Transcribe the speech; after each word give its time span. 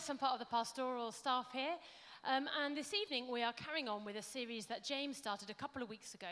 Alice. 0.00 0.08
I'm 0.08 0.16
part 0.16 0.32
of 0.32 0.38
the 0.38 0.46
pastoral 0.46 1.12
staff 1.12 1.48
here. 1.52 1.74
Um, 2.24 2.48
and 2.64 2.74
this 2.74 2.94
evening, 2.94 3.30
we 3.30 3.42
are 3.42 3.52
carrying 3.52 3.86
on 3.86 4.02
with 4.02 4.16
a 4.16 4.22
series 4.22 4.64
that 4.66 4.82
James 4.82 5.18
started 5.18 5.50
a 5.50 5.54
couple 5.54 5.82
of 5.82 5.90
weeks 5.90 6.14
ago 6.14 6.26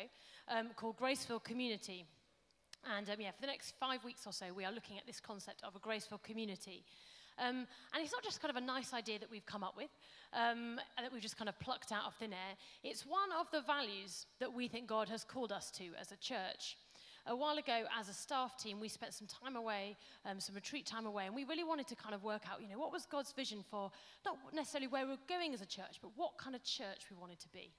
um, 0.49 0.69
called 0.75 0.97
Graceful 0.97 1.38
Community. 1.38 2.06
And 2.96 3.10
um, 3.10 3.17
yeah, 3.21 3.31
for 3.33 3.42
the 3.42 3.46
next 3.46 3.74
five 3.78 4.03
weeks 4.04 4.27
or 4.27 4.33
so, 4.33 4.46
we 4.56 4.65
are 4.65 4.73
looking 4.73 4.96
at 4.96 5.06
this 5.06 5.21
concept 5.21 5.60
of 5.65 5.77
a 5.77 5.81
graceful 5.81 6.17
community. 6.17 6.83
Um, 7.38 7.67
and 7.92 8.03
it's 8.03 8.13
not 8.13 8.23
just 8.23 8.41
kind 8.41 8.56
of 8.56 8.56
a 8.56 8.65
nice 8.65 8.95
idea 8.95 9.19
that 9.19 9.31
we've 9.31 9.45
come 9.45 9.63
up 9.63 9.77
with, 9.77 9.91
um, 10.32 10.81
that 10.96 11.13
we've 11.13 11.21
just 11.21 11.37
kind 11.37 11.50
of 11.50 11.59
plucked 11.60 11.92
out 11.92 12.06
of 12.06 12.14
thin 12.14 12.32
air. 12.32 12.56
It's 12.82 13.05
one 13.05 13.32
of 13.38 13.50
the 13.50 13.60
values 13.60 14.24
that 14.41 14.50
we 14.50 14.69
think 14.69 14.87
God 14.87 15.10
has 15.10 15.24
called 15.24 15.53
us 15.53 15.71
to 15.73 15.91
as 16.00 16.10
a 16.10 16.16
church. 16.16 16.78
A 17.28 17.37
while 17.37 17.59
ago, 17.59 17.84
as 17.98 18.09
a 18.09 18.14
staff 18.14 18.56
team, 18.56 18.80
we 18.80 18.88
spent 18.88 19.12
some 19.12 19.27
time 19.27 19.55
away, 19.55 19.98
um, 20.24 20.41
some 20.41 20.55
retreat 20.55 20.87
time 20.87 21.05
away, 21.05 21.27
and 21.27 21.34
we 21.34 21.45
really 21.45 21.62
wanted 21.62 21.87
to 21.88 21.95
kind 21.95 22.14
of 22.14 22.24
work 22.24 22.42
out, 22.51 22.62
you 22.62 22.68
know, 22.70 22.78
what 22.78 22.91
was 22.91 23.04
God's 23.04 23.32
vision 23.32 23.62
for 23.70 23.91
not 24.24 24.38
necessarily 24.54 24.88
where 24.88 25.04
we 25.04 25.12
we're 25.12 25.18
going 25.28 25.52
as 25.52 25.60
a 25.60 25.66
church, 25.66 25.98
but 26.01 26.10
what 26.16 26.38
kind 26.38 26.56
of 26.56 26.64
church 26.64 27.04
we 27.10 27.16
wanted 27.20 27.38
to 27.41 27.48
be, 27.51 27.70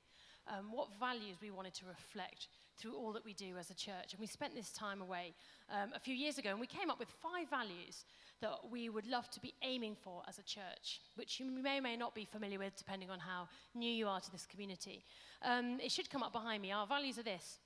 um, 0.47 0.71
what 0.71 0.89
values 0.99 1.37
we 1.41 1.49
wanted 1.49 1.73
to 1.73 1.85
reflect 1.87 2.47
through 2.77 2.93
all 2.93 3.11
that 3.11 3.25
we 3.25 3.33
do 3.33 3.57
as 3.57 3.71
a 3.71 3.73
church. 3.73 4.11
And 4.11 4.19
we 4.19 4.27
spent 4.27 4.53
this 4.53 4.71
time 4.71 5.01
away 5.01 5.33
um, 5.71 5.93
a 5.95 5.99
few 5.99 6.13
years 6.13 6.37
ago, 6.37 6.51
and 6.51 6.59
we 6.59 6.67
came 6.67 6.91
up 6.91 6.99
with 6.99 7.09
five 7.09 7.49
values 7.49 8.05
that 8.41 8.53
we 8.71 8.87
would 8.89 9.07
love 9.07 9.31
to 9.31 9.39
be 9.39 9.55
aiming 9.63 9.95
for 9.95 10.21
as 10.27 10.37
a 10.37 10.43
church, 10.43 11.01
which 11.15 11.39
you 11.39 11.47
may 11.47 11.79
or 11.79 11.81
may 11.81 11.97
not 11.97 12.13
be 12.13 12.23
familiar 12.23 12.59
with 12.59 12.75
depending 12.77 13.09
on 13.09 13.17
how 13.17 13.47
new 13.73 13.91
you 13.91 14.07
are 14.07 14.21
to 14.21 14.31
this 14.31 14.45
community. 14.45 15.03
Um, 15.41 15.79
it 15.83 15.91
should 15.91 16.09
come 16.09 16.21
up 16.21 16.33
behind 16.33 16.61
me. 16.61 16.71
Our 16.71 16.85
values 16.85 17.17
are 17.17 17.23
this 17.23 17.57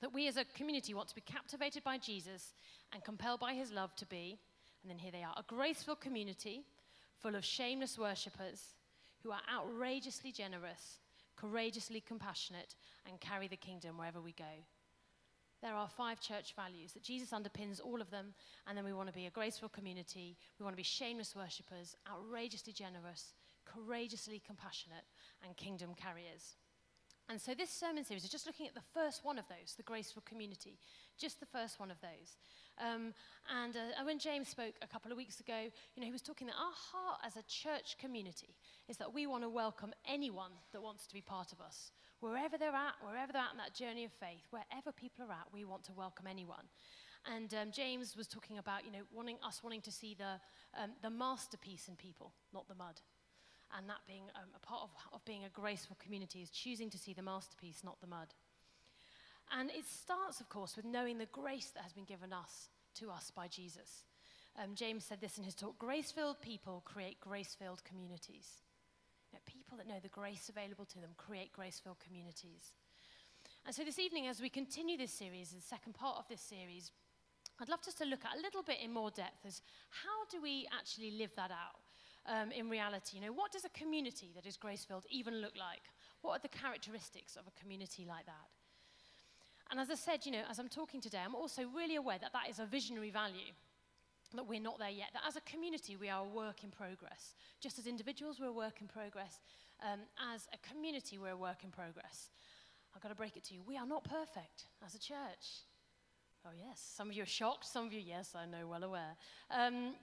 that 0.00 0.12
we 0.12 0.28
as 0.28 0.36
a 0.36 0.44
community 0.44 0.94
want 0.94 1.08
to 1.08 1.14
be 1.14 1.20
captivated 1.20 1.82
by 1.84 1.98
Jesus 1.98 2.54
and 2.92 3.04
compelled 3.04 3.40
by 3.40 3.54
his 3.54 3.72
love 3.72 3.94
to 3.96 4.06
be, 4.06 4.38
and 4.82 4.90
then 4.90 4.98
here 4.98 5.12
they 5.12 5.22
are, 5.22 5.34
a 5.36 5.44
graceful 5.46 5.96
community 5.96 6.64
full 7.18 7.34
of 7.34 7.44
shameless 7.44 7.98
worshippers 7.98 8.74
who 9.22 9.32
are 9.32 9.40
outrageously 9.52 10.32
generous, 10.32 10.98
courageously 11.36 12.00
compassionate, 12.00 12.74
and 13.08 13.20
carry 13.20 13.48
the 13.48 13.56
kingdom 13.56 13.98
wherever 13.98 14.20
we 14.20 14.32
go. 14.32 14.44
There 15.60 15.74
are 15.74 15.88
five 15.88 16.20
church 16.20 16.54
values 16.54 16.92
that 16.92 17.02
Jesus 17.02 17.30
underpins 17.30 17.80
all 17.84 18.00
of 18.00 18.10
them, 18.10 18.34
and 18.66 18.78
then 18.78 18.84
we 18.84 18.92
want 18.92 19.08
to 19.08 19.14
be 19.14 19.26
a 19.26 19.30
graceful 19.30 19.68
community. 19.68 20.36
We 20.58 20.62
want 20.62 20.74
to 20.74 20.80
be 20.80 20.84
shameless 20.84 21.34
worshippers, 21.34 21.96
outrageously 22.08 22.72
generous, 22.72 23.32
courageously 23.64 24.40
compassionate, 24.46 25.04
and 25.44 25.56
kingdom 25.56 25.90
carriers. 26.00 26.54
And 27.30 27.38
so 27.38 27.52
this 27.52 27.68
sermon 27.68 28.04
series 28.04 28.24
is 28.24 28.30
just 28.30 28.46
looking 28.46 28.66
at 28.66 28.74
the 28.74 28.88
first 28.94 29.22
one 29.22 29.38
of 29.38 29.44
those, 29.48 29.74
the 29.76 29.82
graceful 29.82 30.22
community, 30.24 30.78
just 31.18 31.40
the 31.40 31.46
first 31.46 31.78
one 31.78 31.90
of 31.90 32.00
those. 32.00 32.38
Um, 32.80 33.12
and 33.54 33.76
uh, 33.76 34.02
when 34.04 34.18
James 34.18 34.48
spoke 34.48 34.72
a 34.80 34.86
couple 34.86 35.12
of 35.12 35.18
weeks 35.18 35.38
ago, 35.38 35.68
you 35.94 36.00
know, 36.00 36.06
he 36.06 36.12
was 36.12 36.22
talking 36.22 36.46
that 36.46 36.56
our 36.56 36.72
heart 36.72 37.20
as 37.26 37.36
a 37.36 37.42
church 37.42 37.98
community 37.98 38.56
is 38.88 38.96
that 38.96 39.12
we 39.12 39.26
want 39.26 39.42
to 39.42 39.50
welcome 39.50 39.92
anyone 40.08 40.52
that 40.72 40.82
wants 40.82 41.06
to 41.06 41.12
be 41.12 41.20
part 41.20 41.52
of 41.52 41.60
us. 41.60 41.92
Wherever 42.20 42.56
they're 42.56 42.70
at, 42.70 42.94
wherever 43.02 43.30
they're 43.30 43.42
at 43.42 43.52
in 43.52 43.58
that 43.58 43.74
journey 43.74 44.06
of 44.06 44.12
faith, 44.12 44.48
wherever 44.48 44.90
people 44.90 45.26
are 45.26 45.32
at, 45.32 45.52
we 45.52 45.66
want 45.66 45.84
to 45.84 45.92
welcome 45.92 46.26
anyone. 46.26 46.64
And 47.26 47.52
um, 47.52 47.72
James 47.72 48.16
was 48.16 48.26
talking 48.26 48.56
about, 48.56 48.86
you 48.86 48.92
know, 48.92 49.04
wanting 49.12 49.36
us 49.46 49.60
wanting 49.62 49.82
to 49.82 49.92
see 49.92 50.16
the, 50.16 50.40
um, 50.82 50.92
the 51.02 51.10
masterpiece 51.10 51.88
in 51.88 51.96
people, 51.96 52.32
not 52.54 52.68
the 52.68 52.74
mud 52.74 53.02
and 53.76 53.88
that 53.88 54.00
being 54.06 54.24
um, 54.34 54.48
a 54.54 54.58
part 54.58 54.82
of, 54.82 54.90
of 55.12 55.24
being 55.24 55.44
a 55.44 55.48
graceful 55.48 55.96
community 56.02 56.40
is 56.40 56.50
choosing 56.50 56.90
to 56.90 56.98
see 56.98 57.12
the 57.12 57.22
masterpiece, 57.22 57.82
not 57.84 58.00
the 58.00 58.06
mud. 58.06 58.28
And 59.56 59.70
it 59.70 59.84
starts, 59.86 60.40
of 60.40 60.48
course, 60.48 60.76
with 60.76 60.84
knowing 60.84 61.18
the 61.18 61.26
grace 61.26 61.70
that 61.74 61.82
has 61.82 61.92
been 61.92 62.04
given 62.04 62.32
us 62.32 62.68
to 62.96 63.10
us 63.10 63.30
by 63.34 63.48
Jesus. 63.48 64.04
Um, 64.62 64.74
James 64.74 65.04
said 65.04 65.20
this 65.20 65.38
in 65.38 65.44
his 65.44 65.54
talk 65.54 65.78
grace 65.78 66.10
filled 66.10 66.40
people 66.40 66.82
create 66.84 67.20
grace 67.20 67.56
filled 67.58 67.84
communities. 67.84 68.62
You 69.30 69.36
know, 69.36 69.42
people 69.46 69.76
that 69.78 69.86
know 69.86 70.00
the 70.02 70.08
grace 70.08 70.48
available 70.48 70.84
to 70.86 71.00
them 71.00 71.10
create 71.16 71.52
grace 71.52 71.80
filled 71.82 72.00
communities. 72.00 72.72
And 73.66 73.74
so 73.74 73.84
this 73.84 73.98
evening, 73.98 74.26
as 74.26 74.40
we 74.40 74.48
continue 74.48 74.96
this 74.96 75.12
series, 75.12 75.50
the 75.50 75.60
second 75.60 75.92
part 75.92 76.16
of 76.18 76.28
this 76.28 76.40
series, 76.40 76.90
I'd 77.60 77.68
love 77.68 77.82
just 77.84 77.98
to 77.98 78.04
look 78.04 78.24
at 78.24 78.38
a 78.38 78.40
little 78.40 78.62
bit 78.62 78.78
in 78.82 78.92
more 78.92 79.10
depth 79.10 79.44
as 79.46 79.62
how 79.90 80.24
do 80.30 80.40
we 80.40 80.66
actually 80.76 81.12
live 81.12 81.30
that 81.36 81.50
out? 81.50 81.87
Um, 82.28 82.52
in 82.52 82.68
reality. 82.68 83.16
You 83.16 83.26
know, 83.26 83.32
what 83.32 83.50
does 83.50 83.64
a 83.64 83.70
community 83.70 84.30
that 84.34 84.46
is 84.46 84.56
grace 84.56 84.84
filled 84.84 85.04
even 85.10 85.40
look 85.40 85.56
like? 85.58 85.82
What 86.22 86.32
are 86.32 86.42
the 86.42 86.48
characteristics 86.48 87.36
of 87.36 87.44
a 87.46 87.60
community 87.60 88.04
like 88.06 88.26
that? 88.26 88.48
And 89.70 89.80
as 89.80 89.90
I 89.90 89.94
said, 89.94 90.24
you 90.24 90.32
know, 90.32 90.42
as 90.50 90.58
I'm 90.58 90.68
talking 90.68 91.00
today, 91.00 91.20
I'm 91.24 91.34
also 91.34 91.62
really 91.74 91.96
aware 91.96 92.18
that 92.20 92.32
that 92.32 92.48
is 92.48 92.58
a 92.58 92.66
visionary 92.66 93.10
value, 93.10 93.52
that 94.34 94.46
we're 94.46 94.60
not 94.60 94.78
there 94.78 94.90
yet. 94.90 95.08
That 95.12 95.22
as 95.26 95.36
a 95.36 95.42
community, 95.42 95.96
we 95.96 96.08
are 96.08 96.24
a 96.24 96.28
work 96.28 96.64
in 96.64 96.70
progress. 96.70 97.34
Just 97.60 97.78
as 97.78 97.86
individuals, 97.86 98.38
we're 98.40 98.46
a 98.46 98.52
work 98.52 98.80
in 98.80 98.88
progress. 98.88 99.40
Um, 99.82 100.00
as 100.34 100.48
a 100.52 100.72
community, 100.72 101.18
we're 101.18 101.32
a 101.32 101.36
work 101.36 101.64
in 101.64 101.70
progress. 101.70 102.30
I've 102.94 103.02
got 103.02 103.10
to 103.10 103.14
break 103.14 103.36
it 103.36 103.44
to 103.44 103.54
you. 103.54 103.60
We 103.66 103.76
are 103.76 103.86
not 103.86 104.04
perfect 104.04 104.66
as 104.84 104.94
a 104.94 104.98
church. 104.98 105.64
Oh, 106.46 106.50
yes. 106.56 106.80
Some 106.96 107.10
of 107.10 107.16
you 107.16 107.22
are 107.22 107.26
shocked. 107.26 107.66
Some 107.66 107.86
of 107.86 107.92
you, 107.92 108.00
yes, 108.00 108.34
I 108.34 108.46
know, 108.46 108.66
well 108.66 108.84
aware. 108.84 109.16
Um, 109.50 109.94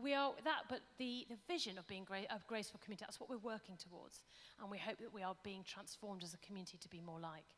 we 0.00 0.14
are 0.14 0.32
that, 0.44 0.64
but 0.68 0.80
the, 0.98 1.26
the 1.28 1.36
vision 1.48 1.76
of 1.76 1.86
being 1.86 2.04
gra- 2.04 2.30
a 2.30 2.40
graceful 2.46 2.80
community, 2.82 3.04
that's 3.04 3.20
what 3.20 3.28
we're 3.28 3.42
working 3.42 3.76
towards. 3.76 4.22
And 4.60 4.70
we 4.70 4.78
hope 4.78 4.98
that 4.98 5.12
we 5.12 5.22
are 5.22 5.36
being 5.42 5.64
transformed 5.64 6.22
as 6.22 6.32
a 6.34 6.38
community 6.38 6.78
to 6.78 6.88
be 6.88 7.00
more 7.00 7.20
like. 7.20 7.56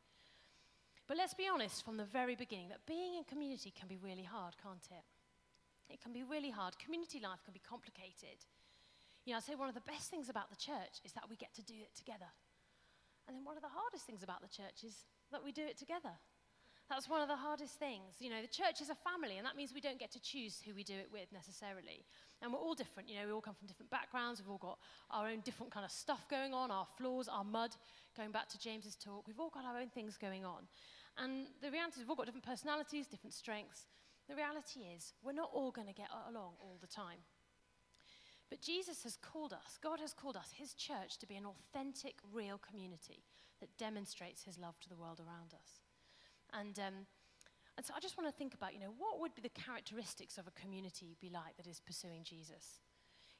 But 1.07 1.17
let's 1.17 1.33
be 1.33 1.47
honest 1.47 1.85
from 1.85 1.97
the 1.97 2.05
very 2.05 2.35
beginning 2.35 2.69
that 2.69 2.85
being 2.85 3.15
in 3.15 3.23
community 3.23 3.71
can 3.71 3.87
be 3.87 3.97
really 3.97 4.23
hard, 4.23 4.55
can't 4.61 4.83
it? 4.89 5.05
It 5.93 6.01
can 6.01 6.11
be 6.11 6.23
really 6.23 6.49
hard. 6.49 6.79
Community 6.79 7.21
life 7.21 7.45
can 7.45 7.53
be 7.53 7.61
complicated. 7.61 8.41
You 9.23 9.33
know, 9.33 9.37
I'd 9.37 9.43
say 9.43 9.55
one 9.55 9.69
of 9.69 9.75
the 9.75 9.85
best 9.85 10.09
things 10.09 10.29
about 10.29 10.49
the 10.49 10.57
church 10.57 11.01
is 11.05 11.13
that 11.13 11.29
we 11.29 11.35
get 11.35 11.53
to 11.55 11.63
do 11.63 11.75
it 11.77 11.93
together. 11.95 12.29
And 13.27 13.37
then 13.37 13.45
one 13.45 13.55
of 13.55 13.61
the 13.61 13.73
hardest 13.73 14.05
things 14.05 14.23
about 14.23 14.41
the 14.41 14.49
church 14.49 14.83
is 14.83 15.05
that 15.31 15.43
we 15.43 15.51
do 15.51 15.63
it 15.65 15.77
together. 15.77 16.13
That's 16.89 17.09
one 17.09 17.21
of 17.21 17.27
the 17.27 17.35
hardest 17.35 17.79
things. 17.79 18.13
You 18.19 18.29
know, 18.29 18.41
the 18.41 18.47
church 18.47 18.79
is 18.79 18.89
a 18.89 18.95
family, 18.95 19.37
and 19.37 19.45
that 19.45 19.55
means 19.55 19.73
we 19.73 19.81
don't 19.81 19.99
get 19.99 20.11
to 20.11 20.21
choose 20.21 20.61
who 20.63 20.75
we 20.75 20.83
do 20.83 20.93
it 20.93 21.09
with 21.11 21.31
necessarily. 21.33 22.05
And 22.41 22.53
we're 22.53 22.59
all 22.59 22.75
different. 22.75 23.09
You 23.09 23.15
know, 23.19 23.25
we 23.25 23.31
all 23.33 23.41
come 23.41 23.55
from 23.55 23.67
different 23.67 23.89
backgrounds. 23.89 24.39
We've 24.39 24.51
all 24.51 24.61
got 24.61 24.77
our 25.09 25.27
own 25.27 25.39
different 25.41 25.71
kind 25.73 25.83
of 25.83 25.91
stuff 25.91 26.29
going 26.29 26.53
on, 26.53 26.69
our 26.69 26.85
flaws, 26.97 27.27
our 27.27 27.43
mud. 27.43 27.71
Going 28.15 28.31
back 28.31 28.49
to 28.49 28.59
James's 28.59 28.95
talk, 28.95 29.25
we've 29.25 29.39
all 29.39 29.49
got 29.49 29.65
our 29.65 29.79
own 29.79 29.89
things 29.89 30.15
going 30.15 30.45
on. 30.45 30.67
And 31.17 31.47
the 31.61 31.71
reality 31.71 31.95
is, 31.95 31.99
we've 31.99 32.09
all 32.09 32.15
got 32.15 32.27
different 32.27 32.45
personalities, 32.45 33.07
different 33.07 33.33
strengths. 33.33 33.87
The 34.29 34.35
reality 34.35 34.81
is, 34.95 35.13
we're 35.23 35.33
not 35.33 35.49
all 35.53 35.71
going 35.71 35.87
to 35.87 35.93
get 35.93 36.09
along 36.29 36.53
all 36.61 36.77
the 36.81 36.87
time. 36.87 37.17
But 38.49 38.61
Jesus 38.61 39.01
has 39.03 39.17
called 39.17 39.53
us, 39.53 39.79
God 39.81 39.99
has 39.99 40.13
called 40.13 40.37
us, 40.37 40.53
His 40.55 40.75
church, 40.75 41.17
to 41.17 41.25
be 41.25 41.35
an 41.35 41.45
authentic, 41.45 42.15
real 42.31 42.59
community 42.59 43.23
that 43.59 43.75
demonstrates 43.77 44.43
His 44.43 44.59
love 44.59 44.79
to 44.81 44.89
the 44.89 44.95
world 44.95 45.19
around 45.19 45.53
us. 45.53 45.84
And, 46.59 46.79
um, 46.79 47.05
and 47.77 47.85
so 47.85 47.93
I 47.95 47.99
just 47.99 48.17
want 48.17 48.29
to 48.29 48.35
think 48.35 48.53
about, 48.53 48.73
you 48.73 48.79
know, 48.79 48.93
what 48.97 49.19
would 49.19 49.35
be 49.35 49.41
the 49.41 49.49
characteristics 49.49 50.37
of 50.37 50.47
a 50.47 50.51
community 50.51 51.17
be 51.21 51.29
like 51.29 51.57
that 51.57 51.67
is 51.67 51.79
pursuing 51.79 52.23
Jesus? 52.23 52.79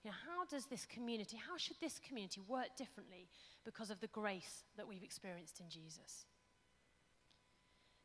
You 0.04 0.12
know, 0.12 0.18
how 0.28 0.46
does 0.46 0.66
this 0.68 0.86
community, 0.86 1.38
how 1.38 1.58
should 1.58 1.78
this 1.82 2.00
community 2.00 2.42
work 2.48 2.76
differently 2.78 3.28
because 3.64 3.90
of 3.90 4.00
the 4.02 4.08
grace 4.08 4.64
that 4.78 4.88
we've 4.88 5.04
experienced 5.04 5.60
in 5.60 5.70
Jesus? 5.70 6.26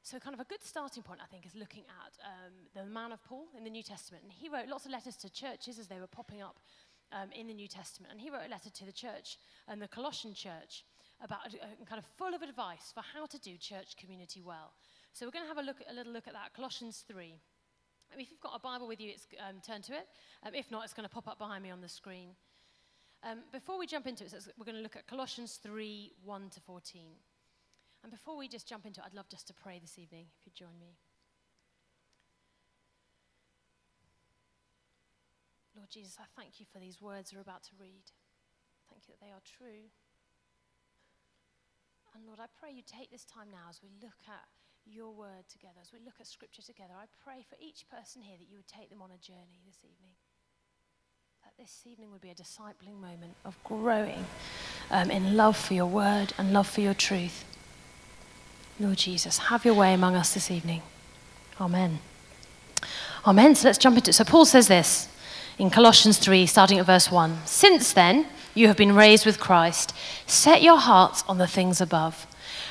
So, 0.02 0.18
kind 0.18 0.32
of 0.32 0.40
a 0.40 0.44
good 0.44 0.64
starting 0.64 1.02
point, 1.02 1.20
I 1.22 1.26
think, 1.26 1.44
is 1.44 1.54
looking 1.54 1.84
at 1.84 2.16
um, 2.24 2.54
the 2.74 2.90
man 2.90 3.12
of 3.12 3.22
Paul 3.22 3.48
in 3.56 3.64
the 3.64 3.70
New 3.70 3.82
Testament. 3.82 4.24
And 4.24 4.32
he 4.32 4.48
wrote 4.48 4.66
lots 4.66 4.86
of 4.86 4.92
letters 4.92 5.14
to 5.16 5.30
churches 5.30 5.78
as 5.78 5.88
they 5.88 6.00
were 6.00 6.06
popping 6.06 6.40
up 6.40 6.58
um, 7.12 7.30
in 7.32 7.46
the 7.48 7.54
New 7.54 7.68
Testament. 7.68 8.12
And 8.12 8.20
he 8.20 8.30
wrote 8.30 8.46
a 8.46 8.50
letter 8.50 8.70
to 8.70 8.84
the 8.86 8.92
church 8.92 9.36
and 9.68 9.80
the 9.80 9.88
Colossian 9.88 10.32
church 10.32 10.84
about 11.22 11.46
uh, 11.46 11.84
kind 11.84 11.98
of 11.98 12.04
full 12.16 12.34
of 12.34 12.42
advice 12.42 12.92
for 12.94 13.02
how 13.14 13.26
to 13.26 13.38
do 13.38 13.56
church 13.58 13.96
community 13.96 14.40
well. 14.40 14.72
So 15.12 15.26
we're 15.26 15.32
going 15.32 15.44
to 15.44 15.48
have 15.48 15.58
a 15.58 15.62
look, 15.62 15.76
a 15.88 15.92
little 15.92 16.12
look 16.12 16.28
at 16.28 16.34
that, 16.34 16.54
Colossians 16.54 17.04
3. 17.08 17.34
I 18.12 18.16
mean, 18.16 18.24
if 18.24 18.30
you've 18.30 18.40
got 18.40 18.52
a 18.54 18.58
Bible 18.58 18.88
with 18.88 19.00
you, 19.00 19.10
it's, 19.10 19.26
um, 19.38 19.60
turn 19.64 19.82
to 19.82 19.92
it. 19.92 20.06
Um, 20.42 20.54
if 20.54 20.70
not, 20.70 20.84
it's 20.84 20.94
going 20.94 21.08
to 21.08 21.14
pop 21.14 21.28
up 21.28 21.38
behind 21.38 21.62
me 21.62 21.70
on 21.70 21.80
the 21.80 21.88
screen. 21.88 22.30
Um, 23.22 23.40
before 23.52 23.78
we 23.78 23.86
jump 23.86 24.06
into 24.06 24.24
it, 24.24 24.32
we're 24.58 24.64
going 24.64 24.76
to 24.76 24.82
look 24.82 24.96
at 24.96 25.06
Colossians 25.06 25.58
3 25.62 26.12
1 26.24 26.50
to 26.50 26.60
14. 26.60 27.02
And 28.02 28.10
before 28.10 28.36
we 28.36 28.48
just 28.48 28.66
jump 28.66 28.86
into 28.86 29.00
it, 29.00 29.04
I'd 29.06 29.14
love 29.14 29.28
just 29.28 29.46
to 29.48 29.54
pray 29.54 29.78
this 29.78 29.98
evening, 29.98 30.26
if 30.38 30.46
you'd 30.46 30.54
join 30.54 30.78
me. 30.80 30.96
Lord 35.76 35.90
Jesus, 35.90 36.16
I 36.18 36.24
thank 36.36 36.60
you 36.60 36.66
for 36.72 36.78
these 36.78 37.00
words 37.00 37.32
we're 37.32 37.40
about 37.40 37.62
to 37.64 37.70
read. 37.78 38.04
Thank 38.88 39.06
you 39.06 39.14
that 39.14 39.24
they 39.24 39.32
are 39.32 39.44
true. 39.44 39.92
And 42.14 42.26
Lord, 42.26 42.40
I 42.40 42.46
pray 42.58 42.72
you 42.72 42.82
take 42.82 43.10
this 43.10 43.24
time 43.24 43.48
now 43.52 43.68
as 43.68 43.80
we 43.82 43.90
look 44.02 44.18
at 44.26 44.48
your 44.86 45.12
word 45.12 45.48
together, 45.50 45.80
as 45.80 45.92
we 45.92 45.98
look 46.04 46.14
at 46.20 46.26
scripture 46.26 46.62
together, 46.62 46.94
I 46.96 47.06
pray 47.24 47.44
for 47.48 47.56
each 47.60 47.84
person 47.90 48.22
here 48.22 48.36
that 48.38 48.48
you 48.50 48.58
would 48.58 48.68
take 48.68 48.90
them 48.90 49.02
on 49.02 49.10
a 49.10 49.18
journey 49.18 49.60
this 49.66 49.78
evening. 49.82 50.12
That 51.44 51.52
this 51.58 51.82
evening 51.86 52.10
would 52.12 52.20
be 52.20 52.30
a 52.30 52.34
discipling 52.34 53.00
moment 53.00 53.34
of 53.44 53.56
growing 53.64 54.26
um, 54.90 55.10
in 55.10 55.36
love 55.36 55.56
for 55.56 55.74
your 55.74 55.86
word 55.86 56.32
and 56.38 56.52
love 56.52 56.68
for 56.68 56.80
your 56.80 56.94
truth. 56.94 57.44
Lord 58.78 58.98
Jesus, 58.98 59.38
have 59.38 59.64
your 59.64 59.74
way 59.74 59.94
among 59.94 60.16
us 60.16 60.34
this 60.34 60.50
evening. 60.50 60.82
Amen. 61.60 62.00
Amen. 63.26 63.54
So 63.54 63.68
let's 63.68 63.78
jump 63.78 63.96
into 63.96 64.10
it. 64.10 64.14
So 64.14 64.24
Paul 64.24 64.44
says 64.44 64.68
this 64.68 65.08
in 65.58 65.68
Colossians 65.70 66.18
3, 66.18 66.46
starting 66.46 66.78
at 66.78 66.86
verse 66.86 67.10
1. 67.10 67.40
Since 67.44 67.92
then, 67.92 68.26
you 68.54 68.66
have 68.68 68.76
been 68.76 68.94
raised 68.94 69.26
with 69.26 69.38
Christ. 69.38 69.94
Set 70.26 70.62
your 70.62 70.78
hearts 70.78 71.22
on 71.28 71.38
the 71.38 71.46
things 71.46 71.80
above, 71.80 72.26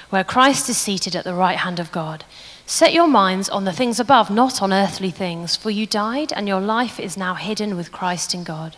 where 0.10 0.24
Christ 0.24 0.70
is 0.70 0.78
seated 0.78 1.16
at 1.16 1.24
the 1.24 1.34
right 1.34 1.58
hand 1.58 1.80
of 1.80 1.92
God. 1.92 2.26
Set 2.66 2.94
your 2.94 3.08
minds 3.08 3.50
on 3.50 3.66
the 3.66 3.74
things 3.74 4.00
above, 4.00 4.30
not 4.30 4.62
on 4.62 4.74
earthly 4.74 5.12
things, 5.12 5.56
for 5.56 5.70
you 5.70 5.86
died, 5.86 6.34
and 6.34 6.48
your 6.48 6.62
life 6.62 7.00
is 7.00 7.18
now 7.18 7.36
hidden 7.36 7.76
with 7.76 7.92
Christ 7.92 8.34
in 8.34 8.44
God. 8.44 8.76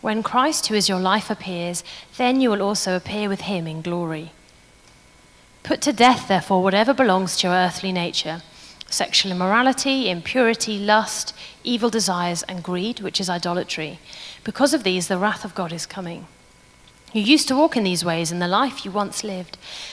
When 0.00 0.22
Christ, 0.22 0.66
who 0.66 0.74
is 0.74 0.88
your 0.88 1.00
life, 1.00 1.30
appears, 1.30 1.82
then 2.16 2.40
you 2.40 2.50
will 2.50 2.62
also 2.62 2.96
appear 2.96 3.28
with 3.28 3.42
him 3.42 3.66
in 3.66 3.82
glory. 3.82 4.32
Put 5.62 5.80
to 5.82 5.92
death, 5.92 6.28
therefore, 6.28 6.62
whatever 6.62 6.94
belongs 6.94 7.36
to 7.36 7.48
your 7.48 7.56
earthly 7.56 7.92
nature 7.92 8.42
sexual 8.90 9.30
immorality, 9.30 10.08
impurity, 10.08 10.78
lust, 10.78 11.34
evil 11.62 11.90
desires, 11.90 12.42
and 12.44 12.62
greed, 12.62 13.00
which 13.00 13.20
is 13.20 13.28
idolatry. 13.28 13.98
Because 14.44 14.72
of 14.72 14.82
these, 14.82 15.08
the 15.08 15.18
wrath 15.18 15.44
of 15.44 15.54
God 15.54 15.74
is 15.74 15.84
coming. 15.84 16.26
You 17.12 17.22
used 17.22 17.48
to 17.48 17.56
walk 17.56 17.76
in 17.76 17.84
these 17.84 18.04
ways 18.04 18.30
in 18.32 18.38
the 18.38 18.48
life 18.48 18.84
you 18.84 18.90
once 18.90 19.24
lived, 19.24 19.56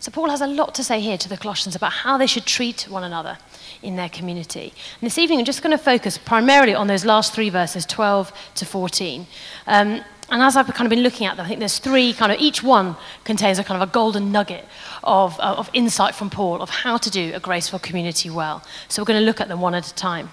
So, 0.00 0.10
Paul 0.10 0.30
has 0.30 0.40
a 0.40 0.46
lot 0.46 0.74
to 0.76 0.82
say 0.82 0.98
here 1.00 1.18
to 1.18 1.28
the 1.28 1.36
Colossians 1.36 1.76
about 1.76 1.92
how 1.92 2.16
they 2.16 2.26
should 2.26 2.46
treat 2.46 2.86
one 2.88 3.04
another 3.04 3.36
in 3.82 3.96
their 3.96 4.08
community. 4.08 4.72
And 5.00 5.06
this 5.06 5.18
evening, 5.18 5.38
I'm 5.38 5.44
just 5.44 5.62
going 5.62 5.76
to 5.76 5.82
focus 5.82 6.16
primarily 6.16 6.74
on 6.74 6.86
those 6.86 7.04
last 7.04 7.34
three 7.34 7.50
verses, 7.50 7.84
12 7.84 8.32
to 8.54 8.64
14. 8.64 9.26
Um, 9.66 10.02
and 10.30 10.42
as 10.42 10.56
I've 10.56 10.66
kind 10.68 10.86
of 10.86 10.90
been 10.90 11.02
looking 11.02 11.26
at 11.26 11.36
them, 11.36 11.44
I 11.44 11.48
think 11.48 11.58
there's 11.58 11.78
three 11.78 12.14
kind 12.14 12.32
of, 12.32 12.40
each 12.40 12.62
one 12.62 12.96
contains 13.24 13.58
a 13.58 13.64
kind 13.64 13.82
of 13.82 13.86
a 13.88 13.92
golden 13.92 14.32
nugget 14.32 14.64
of, 15.04 15.38
uh, 15.38 15.56
of 15.58 15.68
insight 15.74 16.14
from 16.14 16.30
Paul 16.30 16.62
of 16.62 16.70
how 16.70 16.96
to 16.96 17.10
do 17.10 17.32
a 17.34 17.40
graceful 17.40 17.78
community 17.78 18.30
well. 18.30 18.64
So 18.88 19.02
we're 19.02 19.06
going 19.06 19.20
to 19.20 19.26
look 19.26 19.40
at 19.40 19.48
them 19.48 19.60
one 19.60 19.74
at 19.74 19.86
a 19.86 19.94
time. 19.94 20.30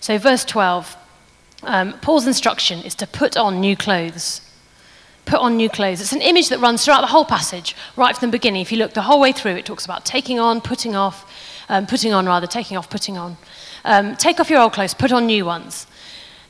So, 0.00 0.18
verse 0.18 0.44
12, 0.44 0.96
um, 1.62 1.94
Paul's 2.00 2.26
instruction 2.26 2.82
is 2.82 2.94
to 2.96 3.06
put 3.06 3.36
on 3.36 3.60
new 3.60 3.76
clothes. 3.76 4.42
Put 5.28 5.40
on 5.40 5.58
new 5.58 5.68
clothes. 5.68 6.00
It's 6.00 6.14
an 6.14 6.22
image 6.22 6.48
that 6.48 6.58
runs 6.58 6.82
throughout 6.82 7.02
the 7.02 7.08
whole 7.08 7.26
passage, 7.26 7.76
right 7.96 8.16
from 8.16 8.30
the 8.30 8.32
beginning. 8.32 8.62
If 8.62 8.72
you 8.72 8.78
look 8.78 8.94
the 8.94 9.02
whole 9.02 9.20
way 9.20 9.30
through, 9.30 9.56
it 9.56 9.66
talks 9.66 9.84
about 9.84 10.06
taking 10.06 10.40
on, 10.40 10.62
putting 10.62 10.96
off, 10.96 11.30
um, 11.68 11.86
putting 11.86 12.14
on 12.14 12.24
rather, 12.24 12.46
taking 12.46 12.78
off, 12.78 12.88
putting 12.88 13.18
on. 13.18 13.36
Um, 13.84 14.16
take 14.16 14.40
off 14.40 14.48
your 14.48 14.60
old 14.60 14.72
clothes, 14.72 14.94
put 14.94 15.12
on 15.12 15.26
new 15.26 15.44
ones. 15.44 15.86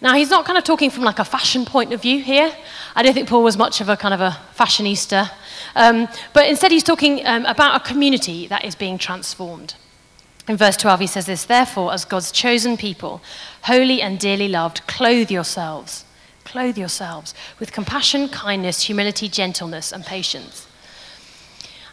Now, 0.00 0.14
he's 0.14 0.30
not 0.30 0.44
kind 0.44 0.56
of 0.56 0.62
talking 0.62 0.90
from 0.90 1.02
like 1.02 1.18
a 1.18 1.24
fashion 1.24 1.64
point 1.64 1.92
of 1.92 2.00
view 2.00 2.22
here. 2.22 2.54
I 2.94 3.02
don't 3.02 3.14
think 3.14 3.28
Paul 3.28 3.42
was 3.42 3.56
much 3.56 3.80
of 3.80 3.88
a 3.88 3.96
kind 3.96 4.14
of 4.14 4.20
a 4.20 4.38
fashionista. 4.56 5.28
Um, 5.74 6.06
but 6.32 6.46
instead, 6.46 6.70
he's 6.70 6.84
talking 6.84 7.26
um, 7.26 7.46
about 7.46 7.80
a 7.80 7.84
community 7.84 8.46
that 8.46 8.64
is 8.64 8.76
being 8.76 8.96
transformed. 8.96 9.74
In 10.46 10.56
verse 10.56 10.76
12, 10.76 11.00
he 11.00 11.06
says 11.08 11.26
this 11.26 11.44
Therefore, 11.44 11.92
as 11.92 12.04
God's 12.04 12.30
chosen 12.30 12.76
people, 12.76 13.20
holy 13.62 14.00
and 14.00 14.20
dearly 14.20 14.46
loved, 14.46 14.86
clothe 14.86 15.32
yourselves. 15.32 16.04
Clothe 16.48 16.78
yourselves 16.78 17.34
with 17.58 17.72
compassion, 17.72 18.26
kindness, 18.26 18.84
humility, 18.84 19.28
gentleness, 19.28 19.92
and 19.92 20.02
patience. 20.02 20.66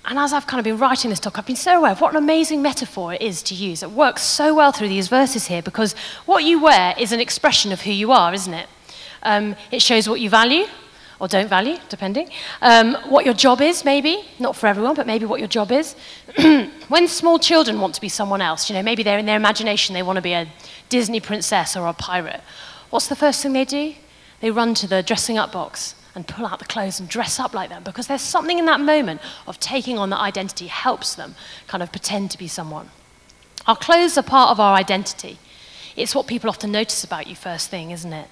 And 0.05 0.17
as 0.17 0.31
I've 0.31 0.47
kind 0.47 0.59
of 0.59 0.63
been 0.63 0.77
writing 0.77 1.09
this 1.09 1.19
talk, 1.19 1.37
I've 1.37 1.45
been 1.45 1.57
so 1.57 1.79
aware 1.79 1.91
of 1.91 1.99
what 1.99 2.11
an 2.11 2.23
amazing 2.23 2.61
metaphor 2.61 3.13
it 3.13 3.21
is 3.21 3.43
to 3.43 3.53
use. 3.53 3.83
It 3.83 3.91
works 3.91 4.21
so 4.21 4.55
well 4.55 4.71
through 4.71 4.87
these 4.87 5.09
verses 5.09 5.47
here 5.47 5.61
because 5.61 5.93
what 6.25 6.45
you 6.45 6.61
wear 6.61 6.95
is 6.97 7.11
an 7.11 7.19
expression 7.19 7.73
of 7.73 7.81
who 7.81 7.91
you 7.91 8.13
are, 8.13 8.33
isn't 8.33 8.53
it? 8.53 8.69
Um, 9.23 9.57
it 9.71 9.81
shows 9.81 10.07
what 10.07 10.21
you 10.21 10.29
value 10.29 10.67
or 11.19 11.27
don't 11.27 11.49
value, 11.49 11.77
depending. 11.89 12.29
Um, 12.61 12.95
what 13.09 13.25
your 13.25 13.33
job 13.33 13.59
is, 13.59 13.83
maybe, 13.83 14.23
not 14.39 14.55
for 14.55 14.67
everyone, 14.67 14.95
but 14.95 15.05
maybe 15.05 15.25
what 15.25 15.39
your 15.39 15.49
job 15.49 15.69
is. 15.69 15.97
when 16.87 17.09
small 17.09 17.39
children 17.39 17.81
want 17.81 17.93
to 17.95 18.01
be 18.01 18.09
someone 18.09 18.41
else, 18.41 18.69
you 18.69 18.75
know, 18.75 18.83
maybe 18.83 19.03
they're 19.03 19.19
in 19.19 19.25
their 19.25 19.35
imagination, 19.35 19.93
they 19.93 20.03
want 20.03 20.15
to 20.15 20.21
be 20.21 20.33
a 20.33 20.47
Disney 20.87 21.19
princess 21.19 21.75
or 21.75 21.87
a 21.87 21.93
pirate. 21.93 22.39
What's 22.89 23.07
the 23.07 23.17
first 23.17 23.43
thing 23.43 23.51
they 23.51 23.65
do? 23.65 23.95
They 24.41 24.51
run 24.51 24.73
to 24.75 24.87
the 24.87 25.03
dressing 25.03 25.37
up 25.37 25.51
box 25.51 25.95
and 26.13 26.27
pull 26.27 26.45
out 26.45 26.59
the 26.59 26.65
clothes 26.65 26.99
and 26.99 27.09
dress 27.09 27.39
up 27.39 27.53
like 27.53 27.69
them 27.69 27.83
because 27.83 28.07
there's 28.07 28.21
something 28.21 28.57
in 28.57 28.65
that 28.65 28.79
moment 28.79 29.21
of 29.47 29.59
taking 29.59 29.97
on 29.97 30.09
that 30.11 30.19
identity 30.19 30.67
helps 30.67 31.15
them 31.15 31.35
kind 31.67 31.83
of 31.83 31.91
pretend 31.91 32.31
to 32.31 32.37
be 32.37 32.47
someone. 32.47 32.89
Our 33.67 33.75
clothes 33.75 34.17
are 34.17 34.23
part 34.23 34.51
of 34.51 34.59
our 34.59 34.75
identity. 34.75 35.39
It's 35.95 36.13
what 36.13 36.27
people 36.27 36.49
often 36.49 36.71
notice 36.71 37.03
about 37.03 37.27
you 37.27 37.35
first 37.35 37.69
thing, 37.69 37.91
isn't 37.91 38.13
it? 38.13 38.27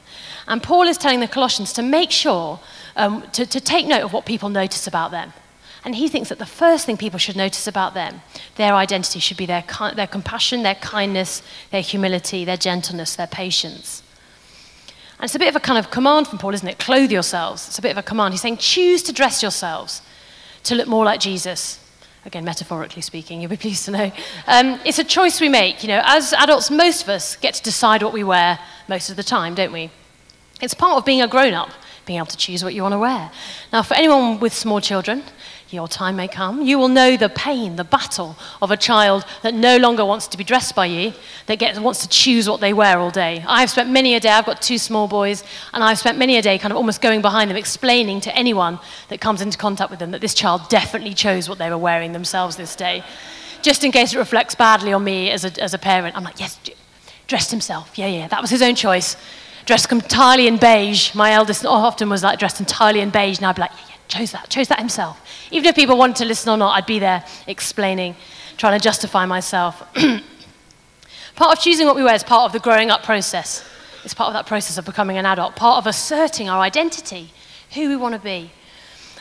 And 0.47 0.61
Paul 0.61 0.83
is 0.83 0.97
telling 0.97 1.21
the 1.21 1.27
Colossians 1.27 1.73
to 1.73 1.81
make 1.81 2.11
sure, 2.11 2.59
um, 2.95 3.23
to, 3.31 3.45
to 3.45 3.59
take 3.59 3.87
note 3.87 4.03
of 4.03 4.13
what 4.13 4.25
people 4.25 4.49
notice 4.49 4.85
about 4.85 5.11
them. 5.11 5.33
And 5.85 5.95
he 5.95 6.07
thinks 6.07 6.29
that 6.29 6.39
the 6.39 6.45
first 6.45 6.85
thing 6.85 6.97
people 6.97 7.19
should 7.19 7.35
notice 7.35 7.67
about 7.67 7.93
them, 7.93 8.21
their 8.55 8.73
identity, 8.73 9.19
should 9.19 9.37
be 9.37 9.45
their, 9.45 9.63
their 9.95 10.07
compassion, 10.07 10.63
their 10.63 10.75
kindness, 10.75 11.41
their 11.71 11.81
humility, 11.81 12.45
their 12.45 12.57
gentleness, 12.57 13.15
their 13.15 13.27
patience. 13.27 14.02
And 15.23 15.29
it's 15.29 15.35
a 15.35 15.39
bit 15.39 15.47
of 15.47 15.55
a 15.55 15.61
kind 15.61 15.79
of 15.79 15.89
command 15.89 16.27
from 16.27 16.37
Paul, 16.37 16.53
isn't 16.53 16.67
it? 16.67 16.79
Clothe 16.79 17.09
yourselves. 17.09 17.65
It's 17.69 17.79
a 17.79 17.81
bit 17.81 17.91
of 17.91 17.97
a 17.97 18.03
command. 18.03 18.33
He's 18.33 18.41
saying, 18.41 18.57
choose 18.57 19.01
to 19.03 19.13
dress 19.13 19.41
yourselves 19.41 20.01
to 20.63 20.75
look 20.75 20.85
more 20.85 21.05
like 21.05 21.21
Jesus. 21.21 21.79
Again, 22.25 22.43
metaphorically 22.43 23.01
speaking, 23.01 23.39
you'll 23.39 23.49
be 23.49 23.55
pleased 23.65 23.85
to 23.85 23.91
know. 23.91 24.11
Um, 24.47 24.81
it's 24.85 24.99
a 24.99 25.03
choice 25.05 25.39
we 25.39 25.47
make. 25.47 25.81
You 25.81 25.87
know, 25.87 26.01
as 26.03 26.33
adults, 26.33 26.69
most 26.69 27.03
of 27.03 27.07
us 27.07 27.37
get 27.37 27.53
to 27.53 27.63
decide 27.63 28.03
what 28.03 28.11
we 28.11 28.25
wear 28.25 28.59
most 28.89 29.09
of 29.09 29.15
the 29.15 29.23
time, 29.23 29.55
don't 29.55 29.71
we? 29.71 29.91
It's 30.61 30.73
part 30.73 30.97
of 30.97 31.05
being 31.05 31.21
a 31.21 31.27
grown 31.29 31.53
up, 31.53 31.69
being 32.05 32.17
able 32.17 32.25
to 32.25 32.35
choose 32.35 32.61
what 32.61 32.73
you 32.73 32.81
want 32.81 32.91
to 32.91 32.99
wear. 32.99 33.31
Now, 33.71 33.81
for 33.81 33.93
anyone 33.93 34.41
with 34.41 34.51
small 34.51 34.81
children, 34.81 35.23
your 35.73 35.87
time 35.87 36.15
may 36.15 36.27
come. 36.27 36.61
You 36.61 36.77
will 36.77 36.87
know 36.87 37.17
the 37.17 37.29
pain, 37.29 37.75
the 37.75 37.83
battle 37.83 38.35
of 38.61 38.71
a 38.71 38.77
child 38.77 39.25
that 39.41 39.53
no 39.53 39.77
longer 39.77 40.05
wants 40.05 40.27
to 40.27 40.37
be 40.37 40.43
dressed 40.43 40.75
by 40.75 40.85
you, 40.85 41.13
that 41.47 41.59
gets, 41.59 41.79
wants 41.79 42.01
to 42.01 42.07
choose 42.07 42.47
what 42.49 42.61
they 42.61 42.73
wear 42.73 42.99
all 42.99 43.11
day. 43.11 43.43
I've 43.47 43.69
spent 43.69 43.89
many 43.89 44.15
a 44.15 44.19
day, 44.19 44.29
I've 44.29 44.45
got 44.45 44.61
two 44.61 44.77
small 44.77 45.07
boys, 45.07 45.43
and 45.73 45.83
I've 45.83 45.99
spent 45.99 46.17
many 46.17 46.37
a 46.37 46.41
day 46.41 46.57
kind 46.57 46.71
of 46.71 46.77
almost 46.77 47.01
going 47.01 47.21
behind 47.21 47.49
them, 47.49 47.57
explaining 47.57 48.21
to 48.21 48.35
anyone 48.35 48.79
that 49.09 49.19
comes 49.19 49.41
into 49.41 49.57
contact 49.57 49.89
with 49.89 49.99
them 49.99 50.11
that 50.11 50.21
this 50.21 50.33
child 50.33 50.69
definitely 50.69 51.13
chose 51.13 51.49
what 51.49 51.57
they 51.57 51.69
were 51.69 51.77
wearing 51.77 52.13
themselves 52.13 52.55
this 52.55 52.75
day. 52.75 53.03
Just 53.61 53.83
in 53.83 53.91
case 53.91 54.13
it 54.13 54.17
reflects 54.17 54.55
badly 54.55 54.93
on 54.93 55.03
me 55.03 55.31
as 55.31 55.45
a, 55.45 55.63
as 55.63 55.73
a 55.73 55.77
parent, 55.77 56.15
I'm 56.17 56.23
like, 56.23 56.39
yes, 56.39 56.59
dressed 57.27 57.51
himself. 57.51 57.97
Yeah, 57.97 58.07
yeah, 58.07 58.27
that 58.27 58.41
was 58.41 58.49
his 58.49 58.61
own 58.61 58.75
choice. 58.75 59.15
Dressed 59.65 59.89
entirely 59.91 60.47
in 60.47 60.57
beige. 60.57 61.15
My 61.15 61.31
eldest 61.31 61.65
often 61.65 62.09
was 62.09 62.21
like 62.21 62.37
dressed 62.37 62.59
entirely 62.59 62.99
in 62.99 63.09
beige, 63.09 63.37
and 63.37 63.45
I'd 63.47 63.55
be 63.55 63.61
like, 63.61 63.71
yeah, 63.71 63.85
yeah, 63.87 63.92
chose 64.13 64.31
that, 64.31 64.49
chose 64.49 64.67
that 64.67 64.79
himself. 64.79 65.19
Even 65.51 65.69
if 65.69 65.75
people 65.75 65.97
wanted 65.97 66.17
to 66.17 66.25
listen 66.25 66.49
or 66.49 66.57
not, 66.57 66.75
I'd 66.75 66.85
be 66.85 66.99
there 66.99 67.25
explaining, 67.47 68.15
trying 68.57 68.79
to 68.79 68.83
justify 68.83 69.25
myself. 69.25 69.81
part 71.35 71.57
of 71.57 71.59
choosing 71.59 71.87
what 71.87 71.95
we 71.95 72.03
wear 72.03 72.13
is 72.13 72.23
part 72.23 72.43
of 72.43 72.53
the 72.53 72.59
growing 72.59 72.91
up 72.91 73.03
process. 73.03 73.65
It's 74.03 74.13
part 74.13 74.27
of 74.27 74.33
that 74.33 74.45
process 74.45 74.77
of 74.77 74.85
becoming 74.85 75.17
an 75.17 75.25
adult, 75.25 75.55
part 75.55 75.79
of 75.79 75.87
asserting 75.87 76.49
our 76.49 76.61
identity, 76.61 77.31
who 77.73 77.89
we 77.89 77.95
want 77.95 78.13
to 78.13 78.21
be. 78.21 78.51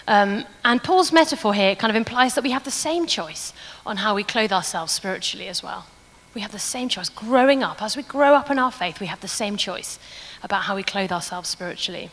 Um, 0.08 0.44
and 0.64 0.82
Paul's 0.82 1.12
metaphor 1.12 1.54
here 1.54 1.74
kind 1.76 1.90
of 1.90 1.96
implies 1.96 2.34
that 2.34 2.42
we 2.42 2.50
have 2.50 2.64
the 2.64 2.70
same 2.70 3.06
choice 3.06 3.52
on 3.86 3.98
how 3.98 4.14
we 4.14 4.24
clothe 4.24 4.52
ourselves 4.52 4.92
spiritually 4.92 5.48
as 5.48 5.62
well. 5.62 5.86
We 6.34 6.40
have 6.40 6.52
the 6.52 6.58
same 6.58 6.88
choice. 6.88 7.08
Growing 7.08 7.62
up, 7.62 7.80
as 7.82 7.96
we 7.96 8.02
grow 8.02 8.34
up 8.34 8.50
in 8.50 8.58
our 8.58 8.72
faith, 8.72 9.00
we 9.00 9.06
have 9.06 9.20
the 9.20 9.28
same 9.28 9.56
choice 9.56 9.98
about 10.42 10.62
how 10.62 10.74
we 10.74 10.82
clothe 10.82 11.12
ourselves 11.12 11.48
spiritually. 11.48 12.10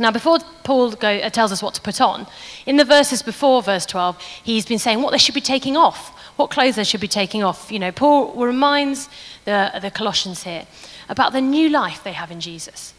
Now, 0.00 0.10
before 0.10 0.38
Paul 0.64 0.92
go, 0.92 1.08
uh, 1.08 1.28
tells 1.28 1.52
us 1.52 1.62
what 1.62 1.74
to 1.74 1.80
put 1.82 2.00
on, 2.00 2.26
in 2.64 2.76
the 2.76 2.86
verses 2.86 3.20
before 3.20 3.62
verse 3.62 3.84
12, 3.84 4.18
he's 4.42 4.64
been 4.64 4.78
saying 4.78 5.02
what 5.02 5.10
they 5.10 5.18
should 5.18 5.34
be 5.34 5.42
taking 5.42 5.76
off, 5.76 6.08
what 6.38 6.50
clothes 6.50 6.76
they 6.76 6.84
should 6.84 7.02
be 7.02 7.06
taking 7.06 7.44
off. 7.44 7.70
You 7.70 7.78
know, 7.78 7.92
Paul 7.92 8.32
reminds 8.32 9.10
the, 9.44 9.78
the 9.82 9.90
Colossians 9.90 10.44
here 10.44 10.66
about 11.10 11.34
the 11.34 11.42
new 11.42 11.68
life 11.68 12.02
they 12.02 12.14
have 12.14 12.30
in 12.30 12.40
Jesus, 12.40 12.94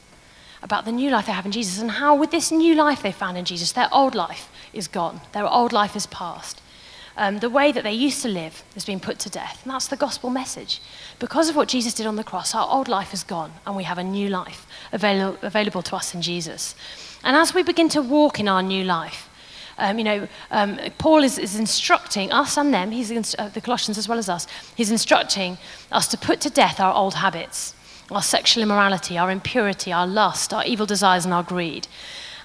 about 0.62 0.86
the 0.86 0.91
new 0.91 1.10
life 1.10 1.25
they 1.25 1.31
have 1.31 1.48
in 1.48 1.51
Jesus, 1.51 1.81
and 1.81 1.89
how 1.89 2.13
with 2.13 2.29
this 2.29 2.51
new 2.51 2.75
life 2.75 3.01
they 3.01 3.12
found 3.12 3.36
in 3.36 3.46
Jesus, 3.46 3.72
their 3.72 3.89
old 3.91 4.13
life 4.13 4.51
is 4.72 4.88
gone, 4.88 5.22
their 5.31 5.48
old 5.48 5.74
life 5.74 5.96
is 5.96 6.05
past. 6.05 6.62
Um, 7.18 7.39
the 7.39 7.50
way 7.50 7.72
that 7.72 7.84
they 7.84 7.94
used 7.94 8.22
to 8.22 8.27
live 8.27 8.63
has 8.74 8.86
been 8.86 9.00
put 9.00 9.20
to 9.20 9.30
death. 9.30 9.62
And 9.63 9.74
that's 9.74 9.88
the 9.88 9.96
gospel 9.96 10.30
message. 10.30 10.82
Because 11.20 11.50
of 11.50 11.56
what 11.56 11.68
Jesus 11.68 11.94
did 11.94 12.06
on 12.06 12.15
the 12.15 12.24
cross, 12.24 12.56
our 12.56 12.68
old 12.70 12.88
life 12.88 13.13
is 13.13 13.24
gone 13.24 13.53
and 13.65 13.75
we 13.75 13.84
have 13.84 13.98
a 13.98 14.03
new 14.03 14.30
life 14.30 14.65
avail- 14.91 15.38
available 15.41 15.82
to 15.84 15.96
us 15.96 16.13
in 16.15 16.22
Jesus. 16.22 16.75
And 17.24 17.36
as 17.36 17.53
we 17.53 17.63
begin 17.63 17.89
to 17.89 18.01
walk 18.01 18.39
in 18.39 18.48
our 18.48 18.63
new 18.63 18.84
life, 18.84 19.30
um, 19.77 19.98
you 19.98 20.03
know, 20.03 20.27
um, 20.51 20.77
Paul 20.98 21.24
is, 21.24 21.38
is, 21.38 21.56
instructing 21.56 22.32
us 22.32 22.58
and 22.58 22.74
them, 22.74 22.91
he's 22.91 23.10
inst- 23.10 23.36
uh, 23.39 23.50
the 23.50 23.62
Colossians 23.62 23.98
as 23.98 24.08
well 24.08 24.20
as 24.20 24.30
us, 24.30 24.46
he's 24.75 24.91
instructing 24.91 25.58
us 25.91 26.08
to 26.10 26.18
put 26.18 26.39
to 26.41 26.50
death 26.50 26.80
our 26.80 26.94
old 26.94 27.15
habits, 27.15 27.74
our 28.12 28.22
sexual 28.22 28.62
immorality, 28.62 29.18
our 29.18 29.32
impurity, 29.32 29.91
our 29.91 30.06
lust, 30.06 30.53
our 30.53 30.63
evil 30.65 30.86
desires, 30.86 31.25
and 31.25 31.34
our 31.34 31.41
greed. 31.41 31.88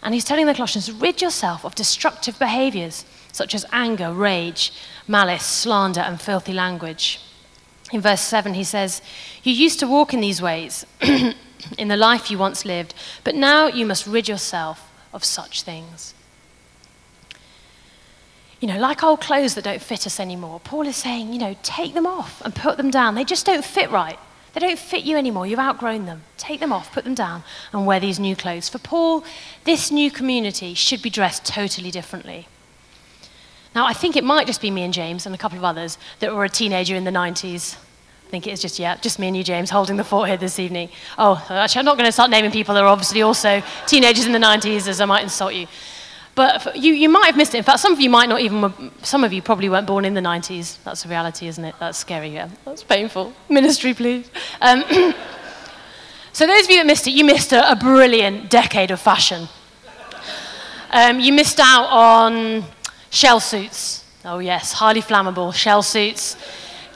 And 0.03 0.15
he's 0.15 0.25
telling 0.25 0.47
the 0.47 0.55
Colossians, 0.55 0.91
rid 0.91 1.21
yourself 1.21 1.65
of 1.65 1.75
destructive 1.75 2.39
behaviors 2.39 3.05
such 3.37 3.55
as 3.55 3.65
anger, 3.73 4.13
rage, 4.13 4.73
malice, 5.07 5.45
slander, 5.45 6.01
and 6.01 6.21
filthy 6.21 6.53
language. 6.53 7.21
In 7.93 8.01
verse 8.01 8.23
7, 8.23 8.55
he 8.55 8.65
says, 8.65 9.01
You 9.43 9.53
used 9.53 9.79
to 9.81 9.87
walk 9.87 10.13
in 10.13 10.21
these 10.21 10.43
ways 10.43 10.85
in 11.01 11.89
the 11.89 11.97
life 11.97 12.31
you 12.31 12.39
once 12.39 12.65
lived, 12.65 12.95
but 13.23 13.35
now 13.35 13.69
you 13.69 13.87
must 13.87 14.07
rid 14.07 14.29
yourself 14.29 14.91
of 15.13 15.25
such 15.25 15.63
things. 15.63 16.15
You 18.61 18.69
know, 18.69 18.79
like 18.79 19.05
old 19.05 19.21
clothes 19.21 19.55
that 19.55 19.65
don't 19.65 19.83
fit 19.83 20.07
us 20.07 20.19
anymore, 20.19 20.61
Paul 20.61 20.87
is 20.87 20.97
saying, 20.97 21.33
you 21.33 21.39
know, 21.39 21.57
take 21.63 21.95
them 21.95 22.07
off 22.07 22.41
and 22.43 22.55
put 22.55 22.79
them 22.79 22.91
down. 22.91 23.15
They 23.15 23.25
just 23.25 23.47
don't 23.47 23.65
fit 23.65 23.91
right. 23.91 24.19
They 24.55 24.61
don't 24.61 24.79
fit 24.79 25.05
you 25.05 25.19
anymore. 25.19 25.47
You've 25.47 25.59
outgrown 25.59 26.07
them. 26.07 26.23
Take 26.39 26.61
them 26.61 26.73
off, 26.73 26.91
put 26.91 27.05
them 27.05 27.15
down, 27.15 27.45
and 27.75 27.87
wear 27.87 28.01
these 28.01 28.19
new 28.19 28.35
clothes. 28.35 28.71
For 28.71 28.79
Paul, 28.79 29.23
this 29.65 29.91
new 29.91 30.11
community 30.11 30.73
should 30.73 31.03
be 31.03 31.11
dressed 31.11 31.45
totally 31.45 31.91
differently. 31.91 32.49
Now, 33.77 33.85
I 33.85 33.93
think 33.93 34.17
it 34.17 34.25
might 34.25 34.47
just 34.47 34.63
be 34.63 34.71
me 34.71 34.85
and 34.85 34.95
James 34.95 35.27
and 35.27 35.35
a 35.35 35.39
couple 35.39 35.59
of 35.59 35.65
others 35.65 35.99
that 36.21 36.35
were 36.35 36.47
a 36.47 36.49
teenager 36.49 36.97
in 36.97 37.05
the 37.05 37.11
90s. 37.11 37.77
I 37.77 38.31
think 38.31 38.47
it 38.47 38.53
is 38.53 38.63
just, 38.63 38.79
yeah, 38.79 38.97
just 38.97 39.19
me 39.19 39.29
and 39.29 39.37
you, 39.37 39.45
James, 39.45 39.69
holding 39.69 39.99
the 39.99 40.03
fort 40.03 40.29
here 40.29 40.39
this 40.39 40.59
evening. 40.59 40.89
Oh, 41.19 41.47
actually, 41.51 41.81
I'm 41.81 41.85
not 41.85 41.99
going 41.99 42.09
to 42.09 42.13
start 42.13 42.31
naming 42.31 42.51
people 42.51 42.75
that 42.75 42.83
are 42.83 42.87
obviously 42.87 43.21
also 43.21 43.63
teenagers 43.87 44.25
in 44.25 44.33
the 44.33 44.39
90s, 44.39 44.89
as 44.89 44.99
I 44.99 45.05
might 45.05 45.25
insult 45.25 45.53
you. 45.53 45.67
But 46.35 46.75
you, 46.75 46.95
you 46.95 47.11
might 47.11 47.27
have 47.27 47.37
missed 47.37 47.55
it. 47.55 47.59
In 47.59 47.65
fact, 47.65 47.81
some 47.81 47.93
of 47.93 48.01
you 48.01 48.09
might 48.09 48.31
not 48.31 48.41
even, 48.41 48.93
some 49.03 49.25
of 49.25 49.35
you 49.35 49.43
probably 49.43 49.69
weren't 49.69 49.87
born 49.87 50.07
in 50.07 50.15
the 50.15 50.23
90s. 50.23 50.83
That's 50.83 51.05
a 51.05 51.09
reality, 51.09 51.47
isn't 51.47 51.63
it? 51.63 51.75
That's 51.79 51.99
scary, 51.99 52.29
yeah. 52.29 52.49
That's 52.65 52.83
painful. 52.83 53.35
Ministry, 53.51 53.93
please. 53.93 54.31
Um, 54.63 54.85
so, 56.33 56.47
those 56.47 56.65
of 56.65 56.71
you 56.71 56.79
that 56.79 56.87
missed 56.87 57.07
it, 57.07 57.11
you 57.11 57.27
missed 57.27 57.53
a, 57.53 57.73
a 57.73 57.77
brilliant 57.77 58.49
decade 58.49 58.91
of 58.91 59.03
fashion. 59.03 59.49
Um, 60.93 61.21
you 61.21 61.35
missed 61.35 61.61
out 61.61 61.89
on 61.91 62.65
Shell 63.17 63.41
suits. 63.41 64.05
Oh, 64.27 64.41
yes, 64.41 64.75
highly 64.75 65.01
flammable 65.01 65.55
shell 65.55 65.83
suits. 65.83 66.37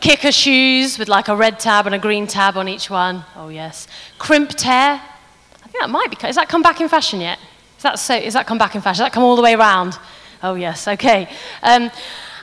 Kicker 0.00 0.31
shoes 0.31 0.99
with 0.99 1.09
like 1.09 1.29
a 1.29 1.35
red 1.35 1.59
tab 1.59 1.87
and 1.87 1.95
a 1.95 1.99
green 1.99 2.27
tab 2.27 2.59
on 2.59 2.69
each 2.69 2.91
one. 2.91 3.25
Oh, 3.35 3.49
yes. 3.49 3.89
Crimped 4.19 4.61
hair. 4.61 5.00
I 5.00 5.67
think 5.69 5.81
that 5.81 5.89
might 5.89 6.11
be. 6.11 6.19
Has 6.21 6.37
that 6.37 6.47
come 6.47 6.61
back 6.61 6.79
in 6.79 6.91
fashion 6.91 7.23
yet? 7.23 7.39
Is 7.79 7.85
that, 7.85 7.99
so, 7.99 8.15
is 8.15 8.35
that 8.35 8.47
come 8.47 8.59
back 8.59 8.75
in 8.75 8.83
fashion? 8.83 9.03
Has 9.03 9.07
that 9.07 9.15
come 9.15 9.23
all 9.23 9.35
the 9.35 9.41
way 9.41 9.55
around? 9.55 9.99
Oh, 10.43 10.57
yes, 10.57 10.87
okay. 10.89 11.27
Um, 11.62 11.91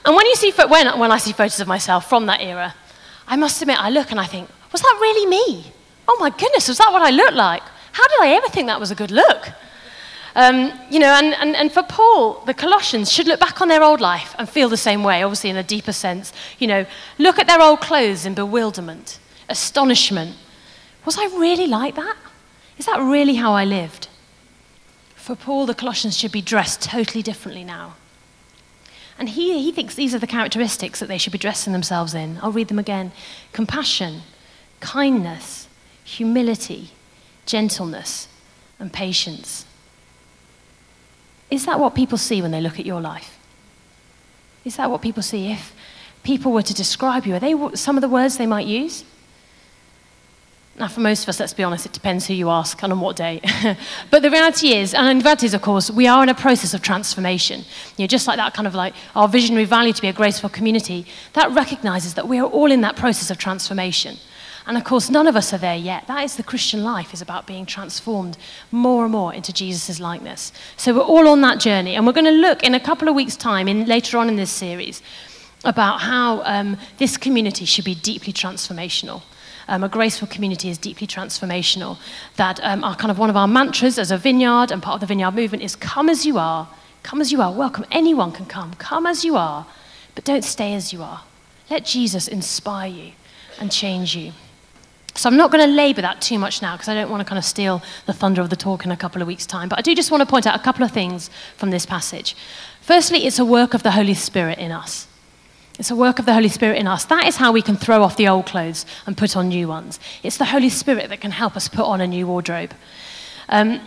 and 0.05 0.15
when, 0.15 0.25
you 0.25 0.33
see, 0.33 0.51
when, 0.53 0.97
when 0.97 1.11
I 1.11 1.19
see 1.19 1.31
photos 1.31 1.59
of 1.59 1.67
myself 1.67 2.09
from 2.09 2.25
that 2.25 2.41
era, 2.41 2.73
I 3.27 3.35
must 3.35 3.61
admit, 3.61 3.79
I 3.79 3.91
look 3.91 4.09
and 4.09 4.19
I 4.19 4.25
think, 4.25 4.49
was 4.71 4.81
that 4.81 4.97
really 4.99 5.29
me? 5.29 5.71
Oh 6.07 6.17
my 6.19 6.31
goodness, 6.31 6.67
was 6.67 6.79
that 6.79 6.91
what 6.91 7.03
I 7.03 7.11
looked 7.11 7.35
like? 7.35 7.61
How 7.91 8.07
did 8.07 8.21
I 8.21 8.29
ever 8.29 8.47
think 8.47 8.65
that 8.69 8.79
was 8.79 8.89
a 8.89 8.95
good 8.95 9.11
look? 9.11 9.49
Um, 10.37 10.71
you 10.91 10.99
know, 10.99 11.07
and, 11.07 11.33
and, 11.33 11.55
and 11.55 11.71
for 11.71 11.81
Paul, 11.81 12.43
the 12.45 12.53
Colossians 12.53 13.11
should 13.11 13.25
look 13.25 13.39
back 13.39 13.59
on 13.59 13.69
their 13.69 13.81
old 13.81 13.99
life 13.99 14.35
and 14.37 14.47
feel 14.47 14.69
the 14.69 14.77
same 14.77 15.03
way, 15.03 15.23
obviously 15.23 15.49
in 15.49 15.57
a 15.57 15.63
deeper 15.63 15.91
sense. 15.91 16.31
You 16.59 16.67
know, 16.67 16.85
look 17.17 17.39
at 17.39 17.47
their 17.47 17.59
old 17.59 17.81
clothes 17.81 18.23
in 18.23 18.35
bewilderment, 18.35 19.17
astonishment. 19.49 20.35
Was 21.05 21.17
I 21.17 21.25
really 21.25 21.65
like 21.65 21.95
that? 21.95 22.15
Is 22.77 22.85
that 22.85 22.99
really 22.99 23.33
how 23.33 23.53
I 23.53 23.65
lived? 23.65 24.09
For 25.15 25.35
Paul, 25.35 25.65
the 25.65 25.73
Colossians 25.73 26.15
should 26.15 26.31
be 26.31 26.43
dressed 26.43 26.83
totally 26.83 27.23
differently 27.23 27.63
now. 27.63 27.95
And 29.17 29.29
he, 29.29 29.59
he 29.63 29.71
thinks 29.71 29.95
these 29.95 30.13
are 30.13 30.19
the 30.19 30.27
characteristics 30.27 30.99
that 30.99 31.07
they 31.07 31.17
should 31.17 31.33
be 31.33 31.39
dressing 31.39 31.73
themselves 31.73 32.13
in. 32.13 32.37
I'll 32.43 32.51
read 32.51 32.67
them 32.67 32.77
again 32.77 33.11
compassion, 33.53 34.21
kindness, 34.81 35.67
humility, 36.03 36.91
gentleness, 37.47 38.27
and 38.79 38.93
patience. 38.93 39.65
Is 41.49 41.65
that 41.65 41.79
what 41.79 41.95
people 41.95 42.17
see 42.17 42.41
when 42.41 42.51
they 42.51 42.61
look 42.61 42.79
at 42.79 42.85
your 42.85 43.01
life? 43.01 43.37
Is 44.65 44.75
that 44.75 44.91
what 44.91 45.01
people 45.01 45.23
see? 45.23 45.51
If 45.51 45.73
people 46.23 46.51
were 46.51 46.61
to 46.61 46.73
describe 46.73 47.25
you, 47.25 47.35
are 47.35 47.39
they 47.39 47.55
some 47.75 47.95
of 47.95 48.01
the 48.01 48.09
words 48.09 48.37
they 48.37 48.45
might 48.45 48.67
use? 48.67 49.05
Now, 50.79 50.87
for 50.87 50.99
most 50.99 51.23
of 51.23 51.29
us, 51.29 51.39
let's 51.39 51.55
be 51.55 51.63
honest, 51.63 51.87
it 51.87 51.93
depends 51.93 52.27
who 52.27 52.35
you 52.35 52.49
ask 52.49 52.83
and 52.83 52.93
on 52.93 52.99
what 52.99 53.15
day. 53.15 53.41
but 54.11 54.21
the 54.21 54.29
reality 54.29 54.73
is, 54.73 54.93
and 54.93 55.21
the 55.21 55.23
reality 55.23 55.47
is, 55.47 55.55
of 55.55 55.63
course, 55.63 55.89
we 55.89 56.05
are 56.05 56.21
in 56.21 56.29
a 56.29 56.35
process 56.35 56.75
of 56.75 56.83
transformation. 56.83 57.61
You 57.97 58.03
know, 58.03 58.07
just 58.07 58.27
like 58.27 58.37
that 58.37 58.53
kind 58.53 58.67
of 58.67 58.75
like 58.75 58.93
our 59.15 59.27
visionary 59.27 59.65
value 59.65 59.91
to 59.91 60.01
be 60.01 60.07
a 60.07 60.13
graceful 60.13 60.49
community, 60.49 61.07
that 61.33 61.49
recognizes 61.51 62.13
that 62.13 62.27
we 62.27 62.37
are 62.37 62.45
all 62.45 62.71
in 62.71 62.81
that 62.81 62.95
process 62.95 63.31
of 63.31 63.39
transformation. 63.39 64.17
And 64.67 64.77
of 64.77 64.83
course, 64.83 65.09
none 65.09 65.27
of 65.27 65.37
us 65.37 65.53
are 65.53 65.57
there 65.57 65.77
yet. 65.77 66.07
That 66.07 66.25
is 66.25 66.35
the 66.35 66.43
Christian 66.43 66.83
life, 66.83 67.13
is 67.13 67.21
about 67.21 67.47
being 67.47 67.65
transformed 67.65 68.37
more 68.69 69.03
and 69.03 69.13
more 69.13 69.33
into 69.33 69.53
Jesus' 69.53 70.01
likeness. 70.01 70.51
So 70.75 70.93
we're 70.93 71.01
all 71.01 71.29
on 71.29 71.39
that 71.41 71.61
journey. 71.61 71.95
And 71.95 72.05
we're 72.05 72.11
going 72.11 72.25
to 72.25 72.31
look 72.31 72.63
in 72.63 72.75
a 72.75 72.79
couple 72.79 73.07
of 73.07 73.15
weeks' 73.15 73.37
time, 73.37 73.69
in, 73.69 73.85
later 73.85 74.17
on 74.17 74.27
in 74.27 74.35
this 74.35 74.51
series, 74.51 75.01
about 75.63 76.01
how 76.01 76.41
um, 76.43 76.77
this 76.97 77.15
community 77.15 77.63
should 77.63 77.85
be 77.85 77.95
deeply 77.95 78.33
transformational. 78.33 79.23
Um, 79.69 79.85
a 79.85 79.89
graceful 79.89 80.27
community 80.27 80.69
is 80.69 80.77
deeply 80.77 81.07
transformational. 81.07 81.97
That 82.35 82.59
um, 82.61 82.81
kind 82.81 83.09
of 83.09 83.17
one 83.17 83.29
of 83.29 83.37
our 83.37 83.47
mantras 83.47 83.97
as 83.97 84.11
a 84.11 84.17
vineyard 84.17 84.71
and 84.71 84.83
part 84.83 84.95
of 84.95 84.99
the 84.99 85.05
vineyard 85.05 85.31
movement 85.31 85.63
is 85.63 85.77
come 85.77 86.09
as 86.09 86.25
you 86.25 86.37
are, 86.37 86.67
come 87.03 87.21
as 87.21 87.31
you 87.31 87.41
are. 87.41 87.53
Welcome. 87.53 87.85
Anyone 87.89 88.33
can 88.33 88.45
come. 88.45 88.73
Come 88.73 89.05
as 89.05 89.23
you 89.23 89.37
are, 89.37 89.65
but 90.13 90.25
don't 90.25 90.43
stay 90.43 90.73
as 90.73 90.91
you 90.91 91.03
are. 91.03 91.21
Let 91.69 91.85
Jesus 91.85 92.27
inspire 92.27 92.89
you 92.89 93.11
and 93.59 93.71
change 93.71 94.13
you. 94.13 94.33
So 95.17 95.27
I'm 95.27 95.37
not 95.37 95.51
going 95.51 95.67
to 95.67 95.75
labour 95.75 96.01
that 96.01 96.21
too 96.21 96.37
much 96.37 96.61
now 96.61 96.75
because 96.75 96.87
I 96.87 96.93
don't 96.93 97.09
want 97.09 97.21
to 97.21 97.25
kind 97.25 97.39
of 97.39 97.45
steal 97.45 97.81
the 98.05 98.13
thunder 98.13 98.41
of 98.41 98.49
the 98.49 98.55
talk 98.55 98.85
in 98.85 98.91
a 98.91 98.97
couple 98.97 99.21
of 99.21 99.27
weeks' 99.27 99.47
time. 99.47 99.67
But 99.67 99.79
I 99.79 99.81
do 99.81 99.95
just 99.95 100.11
want 100.11 100.21
to 100.21 100.27
point 100.27 100.45
out 100.45 100.55
a 100.55 100.63
couple 100.63 100.83
of 100.83 100.91
things 100.91 101.29
from 101.55 101.71
this 101.71 101.85
passage. 101.85 102.35
Firstly, 102.81 103.25
it's 103.25 103.39
a 103.39 103.45
work 103.45 103.73
of 103.73 103.83
the 103.83 103.91
Holy 103.91 104.13
Spirit 104.13 104.59
in 104.59 104.71
us. 104.71 105.07
It's 105.79 105.91
a 105.91 105.95
work 105.95 106.19
of 106.19 106.25
the 106.25 106.33
Holy 106.33 106.49
Spirit 106.49 106.77
in 106.77 106.87
us. 106.87 107.05
That 107.05 107.27
is 107.27 107.37
how 107.37 107.51
we 107.51 107.61
can 107.61 107.75
throw 107.75 108.01
off 108.03 108.15
the 108.15 108.27
old 108.27 108.45
clothes 108.45 108.85
and 109.05 109.17
put 109.17 109.35
on 109.35 109.49
new 109.49 109.67
ones. 109.67 109.99
It's 110.23 110.37
the 110.37 110.45
Holy 110.45 110.69
Spirit 110.69 111.09
that 111.09 111.21
can 111.21 111.31
help 111.31 111.55
us 111.55 111.67
put 111.67 111.85
on 111.85 112.01
a 112.01 112.07
new 112.07 112.27
wardrobe. 112.27 112.73
Um, 113.49 113.81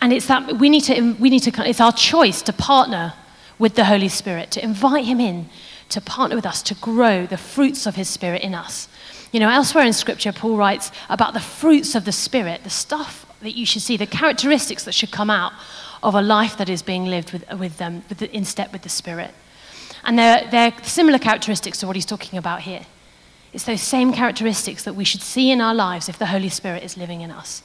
and 0.00 0.12
it's 0.12 0.26
that 0.26 0.58
we 0.58 0.68
need 0.68 0.82
to, 0.84 1.12
we 1.14 1.30
need 1.30 1.42
to, 1.44 1.68
it's 1.68 1.80
our 1.80 1.92
choice 1.92 2.42
to 2.42 2.52
partner 2.52 3.14
with 3.58 3.74
the 3.74 3.84
Holy 3.84 4.08
Spirit, 4.08 4.50
to 4.52 4.64
invite 4.64 5.04
Him 5.04 5.20
in, 5.20 5.48
to 5.90 6.00
partner 6.00 6.34
with 6.34 6.46
us, 6.46 6.62
to 6.62 6.74
grow 6.74 7.26
the 7.26 7.36
fruits 7.36 7.86
of 7.86 7.94
His 7.96 8.08
Spirit 8.08 8.42
in 8.42 8.54
us. 8.54 8.88
You 9.32 9.40
know, 9.40 9.48
elsewhere 9.48 9.84
in 9.84 9.94
Scripture, 9.94 10.30
Paul 10.30 10.56
writes 10.56 10.92
about 11.08 11.32
the 11.32 11.40
fruits 11.40 11.94
of 11.94 12.04
the 12.04 12.12
Spirit, 12.12 12.64
the 12.64 12.70
stuff 12.70 13.26
that 13.40 13.56
you 13.56 13.64
should 13.64 13.82
see, 13.82 13.96
the 13.96 14.06
characteristics 14.06 14.84
that 14.84 14.92
should 14.92 15.10
come 15.10 15.30
out 15.30 15.52
of 16.02 16.14
a 16.14 16.22
life 16.22 16.56
that 16.58 16.68
is 16.68 16.82
being 16.82 17.06
lived 17.06 17.32
with, 17.32 17.50
with 17.54 17.78
them, 17.78 18.04
with 18.08 18.18
the, 18.18 18.30
in 18.36 18.44
step 18.44 18.72
with 18.72 18.82
the 18.82 18.88
Spirit. 18.90 19.32
And 20.04 20.18
they're, 20.18 20.46
they're 20.50 20.72
similar 20.82 21.18
characteristics 21.18 21.78
to 21.78 21.86
what 21.86 21.96
he's 21.96 22.06
talking 22.06 22.38
about 22.38 22.62
here. 22.62 22.84
It's 23.52 23.64
those 23.64 23.80
same 23.80 24.12
characteristics 24.12 24.84
that 24.84 24.94
we 24.94 25.04
should 25.04 25.22
see 25.22 25.50
in 25.50 25.60
our 25.60 25.74
lives 25.74 26.08
if 26.08 26.18
the 26.18 26.26
Holy 26.26 26.48
Spirit 26.48 26.82
is 26.82 26.96
living 26.96 27.22
in 27.22 27.30
us. 27.30 27.62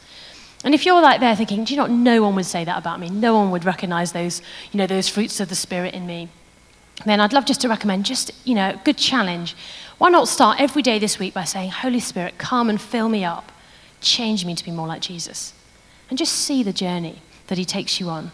And 0.63 0.73
if 0.73 0.85
you're 0.85 1.01
like 1.01 1.19
there 1.19 1.35
thinking, 1.35 1.65
do 1.65 1.73
you 1.73 1.79
know, 1.79 1.87
no 1.87 2.21
one 2.21 2.35
would 2.35 2.45
say 2.45 2.63
that 2.63 2.77
about 2.77 2.99
me, 2.99 3.09
no 3.09 3.35
one 3.35 3.51
would 3.51 3.65
recognize 3.65 4.11
those, 4.11 4.41
you 4.71 4.77
know, 4.77 4.87
those 4.87 5.09
fruits 5.09 5.39
of 5.39 5.49
the 5.49 5.55
Spirit 5.55 5.93
in 5.93 6.07
me, 6.07 6.29
then 7.05 7.19
I'd 7.19 7.33
love 7.33 7.45
just 7.45 7.61
to 7.61 7.69
recommend 7.69 8.05
just, 8.05 8.31
you 8.43 8.55
know, 8.55 8.69
a 8.69 8.81
good 8.83 8.97
challenge 8.97 9.55
why 9.97 10.09
not 10.09 10.27
start 10.27 10.61
every 10.61 10.81
day 10.81 10.99
this 10.99 11.17
week 11.17 11.33
by 11.33 11.43
saying, 11.43 11.71
Holy 11.71 11.99
Spirit, 11.99 12.37
come 12.37 12.69
and 12.69 12.79
fill 12.79 13.09
me 13.09 13.25
up, 13.25 13.51
change 14.01 14.45
me 14.45 14.53
to 14.55 14.63
be 14.63 14.71
more 14.71 14.87
like 14.87 15.01
Jesus, 15.01 15.53
and 16.09 16.17
just 16.17 16.33
see 16.33 16.63
the 16.63 16.73
journey 16.73 17.21
that 17.47 17.57
He 17.57 17.65
takes 17.65 17.99
you 17.99 18.09
on. 18.09 18.31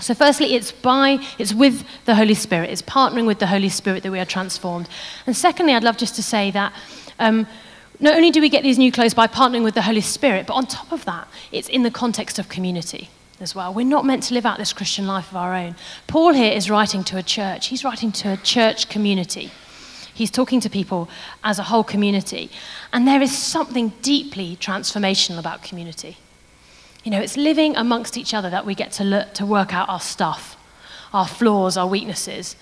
So, 0.00 0.14
firstly, 0.14 0.54
it's 0.54 0.70
by, 0.70 1.18
it's 1.38 1.52
with 1.52 1.84
the 2.04 2.14
Holy 2.14 2.34
Spirit. 2.34 2.70
It's 2.70 2.82
partnering 2.82 3.26
with 3.26 3.40
the 3.40 3.48
Holy 3.48 3.68
Spirit 3.68 4.04
that 4.04 4.12
we 4.12 4.20
are 4.20 4.24
transformed. 4.24 4.88
And 5.26 5.36
secondly, 5.36 5.74
I'd 5.74 5.82
love 5.82 5.96
just 5.96 6.14
to 6.16 6.22
say 6.22 6.52
that 6.52 6.72
um, 7.18 7.48
not 7.98 8.14
only 8.14 8.30
do 8.30 8.40
we 8.40 8.48
get 8.48 8.62
these 8.62 8.78
new 8.78 8.92
clothes 8.92 9.14
by 9.14 9.26
partnering 9.26 9.64
with 9.64 9.74
the 9.74 9.82
Holy 9.82 10.00
Spirit, 10.00 10.46
but 10.46 10.54
on 10.54 10.66
top 10.66 10.92
of 10.92 11.04
that, 11.04 11.26
it's 11.50 11.68
in 11.68 11.82
the 11.82 11.90
context 11.90 12.38
of 12.38 12.48
community 12.48 13.10
as 13.40 13.54
well. 13.56 13.74
We're 13.74 13.86
not 13.86 14.04
meant 14.04 14.24
to 14.24 14.34
live 14.34 14.46
out 14.46 14.58
this 14.58 14.72
Christian 14.72 15.06
life 15.06 15.30
of 15.30 15.36
our 15.36 15.54
own. 15.54 15.74
Paul 16.06 16.32
here 16.32 16.52
is 16.52 16.70
writing 16.70 17.02
to 17.04 17.16
a 17.16 17.22
church, 17.22 17.66
he's 17.68 17.84
writing 17.84 18.12
to 18.12 18.32
a 18.32 18.36
church 18.36 18.88
community. 18.88 19.50
He's 20.18 20.32
talking 20.32 20.58
to 20.62 20.68
people 20.68 21.08
as 21.44 21.60
a 21.60 21.62
whole 21.62 21.84
community. 21.84 22.50
And 22.92 23.06
there 23.06 23.22
is 23.22 23.38
something 23.38 23.92
deeply 24.02 24.56
transformational 24.56 25.38
about 25.38 25.62
community. 25.62 26.16
You 27.04 27.12
know, 27.12 27.20
it's 27.20 27.36
living 27.36 27.76
amongst 27.76 28.16
each 28.16 28.34
other 28.34 28.50
that 28.50 28.66
we 28.66 28.74
get 28.74 28.90
to, 28.98 29.04
look, 29.04 29.32
to 29.34 29.46
work 29.46 29.72
out 29.72 29.88
our 29.88 30.00
stuff, 30.00 30.56
our 31.14 31.28
flaws, 31.28 31.76
our 31.76 31.86
weaknesses. 31.86 32.56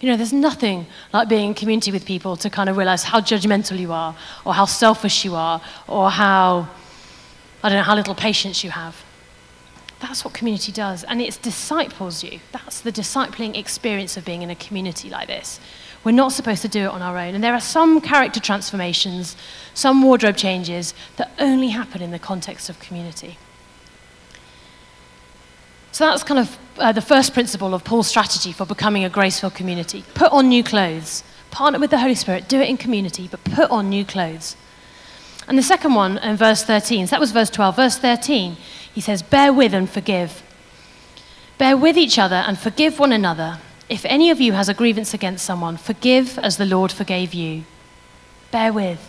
You 0.00 0.10
know, 0.10 0.18
there's 0.18 0.34
nothing 0.34 0.86
like 1.14 1.30
being 1.30 1.48
in 1.48 1.54
community 1.54 1.90
with 1.90 2.04
people 2.04 2.36
to 2.36 2.50
kind 2.50 2.68
of 2.68 2.76
realize 2.76 3.04
how 3.04 3.20
judgmental 3.22 3.78
you 3.78 3.90
are, 3.90 4.14
or 4.44 4.52
how 4.52 4.66
selfish 4.66 5.24
you 5.24 5.34
are, 5.34 5.62
or 5.86 6.10
how, 6.10 6.68
I 7.62 7.70
don't 7.70 7.78
know, 7.78 7.84
how 7.84 7.96
little 7.96 8.14
patience 8.14 8.62
you 8.62 8.68
have. 8.68 9.02
That's 10.00 10.26
what 10.26 10.34
community 10.34 10.72
does. 10.72 11.04
And 11.04 11.22
it 11.22 11.38
disciples 11.40 12.22
you. 12.22 12.40
That's 12.52 12.82
the 12.82 12.92
discipling 12.92 13.56
experience 13.56 14.18
of 14.18 14.26
being 14.26 14.42
in 14.42 14.50
a 14.50 14.54
community 14.54 15.08
like 15.08 15.26
this. 15.26 15.58
We're 16.04 16.12
not 16.12 16.32
supposed 16.32 16.62
to 16.62 16.68
do 16.68 16.84
it 16.84 16.88
on 16.88 17.02
our 17.02 17.16
own. 17.18 17.34
And 17.34 17.42
there 17.42 17.54
are 17.54 17.60
some 17.60 18.00
character 18.00 18.40
transformations, 18.40 19.36
some 19.74 20.02
wardrobe 20.02 20.36
changes 20.36 20.94
that 21.16 21.32
only 21.38 21.68
happen 21.68 22.02
in 22.02 22.10
the 22.10 22.18
context 22.18 22.68
of 22.70 22.78
community. 22.78 23.36
So 25.92 26.06
that's 26.06 26.22
kind 26.22 26.38
of 26.38 26.58
uh, 26.78 26.92
the 26.92 27.02
first 27.02 27.34
principle 27.34 27.74
of 27.74 27.84
Paul's 27.84 28.06
strategy 28.06 28.52
for 28.52 28.64
becoming 28.64 29.04
a 29.04 29.10
graceful 29.10 29.50
community. 29.50 30.04
Put 30.14 30.30
on 30.32 30.48
new 30.48 30.62
clothes. 30.62 31.24
Partner 31.50 31.80
with 31.80 31.90
the 31.90 31.98
Holy 31.98 32.14
Spirit. 32.14 32.48
Do 32.48 32.60
it 32.60 32.68
in 32.68 32.76
community, 32.76 33.26
but 33.28 33.42
put 33.44 33.70
on 33.70 33.88
new 33.88 34.04
clothes. 34.04 34.56
And 35.48 35.58
the 35.58 35.62
second 35.62 35.94
one 35.94 36.18
in 36.18 36.36
verse 36.36 36.62
13, 36.62 37.06
so 37.06 37.10
that 37.10 37.20
was 37.20 37.32
verse 37.32 37.50
12. 37.50 37.74
Verse 37.74 37.98
13, 37.98 38.56
he 38.92 39.00
says, 39.00 39.22
Bear 39.22 39.52
with 39.52 39.72
and 39.72 39.88
forgive. 39.88 40.42
Bear 41.56 41.76
with 41.76 41.96
each 41.96 42.18
other 42.18 42.36
and 42.36 42.58
forgive 42.58 42.98
one 42.98 43.12
another. 43.12 43.58
If 43.88 44.04
any 44.04 44.30
of 44.30 44.40
you 44.40 44.52
has 44.52 44.68
a 44.68 44.74
grievance 44.74 45.14
against 45.14 45.44
someone, 45.44 45.76
forgive 45.76 46.38
as 46.38 46.56
the 46.58 46.66
Lord 46.66 46.92
forgave 46.92 47.32
you. 47.32 47.64
Bear 48.50 48.72
with. 48.72 49.00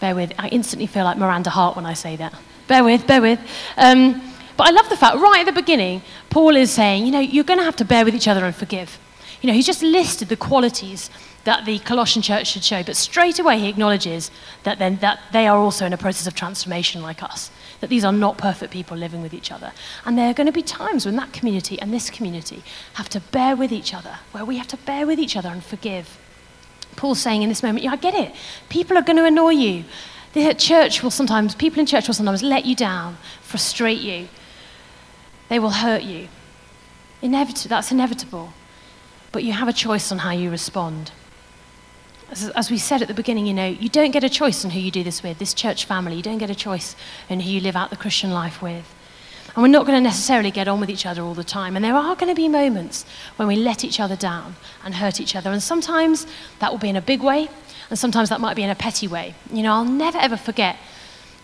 Bear 0.00 0.14
with. 0.14 0.32
I 0.38 0.48
instantly 0.48 0.86
feel 0.86 1.04
like 1.04 1.18
Miranda 1.18 1.50
Hart 1.50 1.76
when 1.76 1.86
I 1.86 1.92
say 1.92 2.16
that. 2.16 2.34
Bear 2.66 2.82
with, 2.82 3.06
bear 3.06 3.20
with. 3.20 3.40
Um, 3.76 4.22
but 4.56 4.68
I 4.68 4.70
love 4.70 4.88
the 4.88 4.96
fact, 4.96 5.16
right 5.16 5.40
at 5.40 5.46
the 5.46 5.60
beginning, 5.60 6.02
Paul 6.30 6.56
is 6.56 6.70
saying, 6.70 7.04
you 7.04 7.12
know, 7.12 7.20
you're 7.20 7.44
going 7.44 7.58
to 7.58 7.64
have 7.64 7.76
to 7.76 7.84
bear 7.84 8.04
with 8.04 8.14
each 8.14 8.28
other 8.28 8.44
and 8.44 8.54
forgive. 8.54 8.98
You 9.42 9.48
know, 9.48 9.52
he's 9.54 9.66
just 9.66 9.82
listed 9.82 10.28
the 10.28 10.36
qualities 10.36 11.10
that 11.44 11.66
the 11.66 11.78
Colossian 11.80 12.22
church 12.22 12.46
should 12.48 12.64
show, 12.64 12.82
but 12.82 12.96
straight 12.96 13.38
away 13.38 13.58
he 13.58 13.68
acknowledges 13.68 14.30
that, 14.62 14.78
then, 14.78 14.96
that 14.96 15.20
they 15.32 15.46
are 15.46 15.58
also 15.58 15.84
in 15.84 15.92
a 15.92 15.98
process 15.98 16.26
of 16.26 16.34
transformation 16.34 17.02
like 17.02 17.22
us, 17.22 17.50
that 17.84 17.90
these 17.90 18.02
are 18.06 18.14
not 18.14 18.38
perfect 18.38 18.72
people 18.72 18.96
living 18.96 19.20
with 19.20 19.34
each 19.34 19.52
other. 19.52 19.70
And 20.06 20.16
there 20.16 20.30
are 20.30 20.32
going 20.32 20.46
to 20.46 20.52
be 20.54 20.62
times 20.62 21.04
when 21.04 21.16
that 21.16 21.34
community 21.34 21.78
and 21.78 21.92
this 21.92 22.08
community 22.08 22.62
have 22.94 23.10
to 23.10 23.20
bear 23.20 23.54
with 23.54 23.72
each 23.72 23.92
other, 23.92 24.20
where 24.32 24.42
we 24.42 24.56
have 24.56 24.68
to 24.68 24.78
bear 24.78 25.06
with 25.06 25.18
each 25.18 25.36
other 25.36 25.50
and 25.50 25.62
forgive. 25.62 26.18
Paul's 26.96 27.20
saying 27.20 27.42
in 27.42 27.50
this 27.50 27.62
moment, 27.62 27.84
yeah, 27.84 27.92
I 27.92 27.96
get 27.96 28.14
it. 28.14 28.34
People 28.70 28.96
are 28.96 29.02
going 29.02 29.18
to 29.18 29.26
annoy 29.26 29.50
you. 29.50 29.84
The 30.32 30.54
church 30.54 31.02
will 31.02 31.10
sometimes, 31.10 31.54
people 31.54 31.78
in 31.78 31.84
church 31.84 32.06
will 32.06 32.14
sometimes 32.14 32.42
let 32.42 32.64
you 32.64 32.74
down, 32.74 33.18
frustrate 33.42 34.00
you. 34.00 34.28
They 35.50 35.58
will 35.58 35.68
hurt 35.68 36.04
you. 36.04 36.28
Inevit- 37.22 37.68
that's 37.68 37.92
inevitable. 37.92 38.54
But 39.30 39.44
you 39.44 39.52
have 39.52 39.68
a 39.68 39.74
choice 39.74 40.10
on 40.10 40.20
how 40.20 40.30
you 40.30 40.50
respond. 40.50 41.12
As, 42.30 42.48
as, 42.50 42.70
we 42.70 42.78
said 42.78 43.02
at 43.02 43.08
the 43.08 43.14
beginning, 43.14 43.46
you 43.46 43.54
know, 43.54 43.66
you 43.66 43.88
don't 43.88 44.10
get 44.10 44.24
a 44.24 44.28
choice 44.28 44.64
on 44.64 44.70
who 44.70 44.80
you 44.80 44.90
do 44.90 45.04
this 45.04 45.22
with, 45.22 45.38
this 45.38 45.54
church 45.54 45.84
family. 45.84 46.16
You 46.16 46.22
don't 46.22 46.38
get 46.38 46.50
a 46.50 46.54
choice 46.54 46.96
in 47.28 47.40
who 47.40 47.50
you 47.50 47.60
live 47.60 47.76
out 47.76 47.90
the 47.90 47.96
Christian 47.96 48.30
life 48.30 48.62
with. 48.62 48.92
And 49.54 49.62
we're 49.62 49.68
not 49.68 49.86
going 49.86 49.96
to 49.96 50.02
necessarily 50.02 50.50
get 50.50 50.66
on 50.66 50.80
with 50.80 50.90
each 50.90 51.06
other 51.06 51.22
all 51.22 51.34
the 51.34 51.44
time. 51.44 51.76
And 51.76 51.84
there 51.84 51.94
are 51.94 52.16
going 52.16 52.28
to 52.28 52.34
be 52.34 52.48
moments 52.48 53.04
when 53.36 53.46
we 53.46 53.54
let 53.56 53.84
each 53.84 54.00
other 54.00 54.16
down 54.16 54.56
and 54.84 54.96
hurt 54.96 55.20
each 55.20 55.36
other. 55.36 55.52
And 55.52 55.62
sometimes 55.62 56.26
that 56.58 56.72
will 56.72 56.78
be 56.78 56.88
in 56.88 56.96
a 56.96 57.02
big 57.02 57.22
way, 57.22 57.48
and 57.88 57.98
sometimes 57.98 58.30
that 58.30 58.40
might 58.40 58.56
be 58.56 58.62
in 58.62 58.70
a 58.70 58.74
petty 58.74 59.06
way. 59.06 59.34
You 59.52 59.62
know, 59.62 59.72
I'll 59.72 59.84
never 59.84 60.18
ever 60.18 60.36
forget 60.36 60.76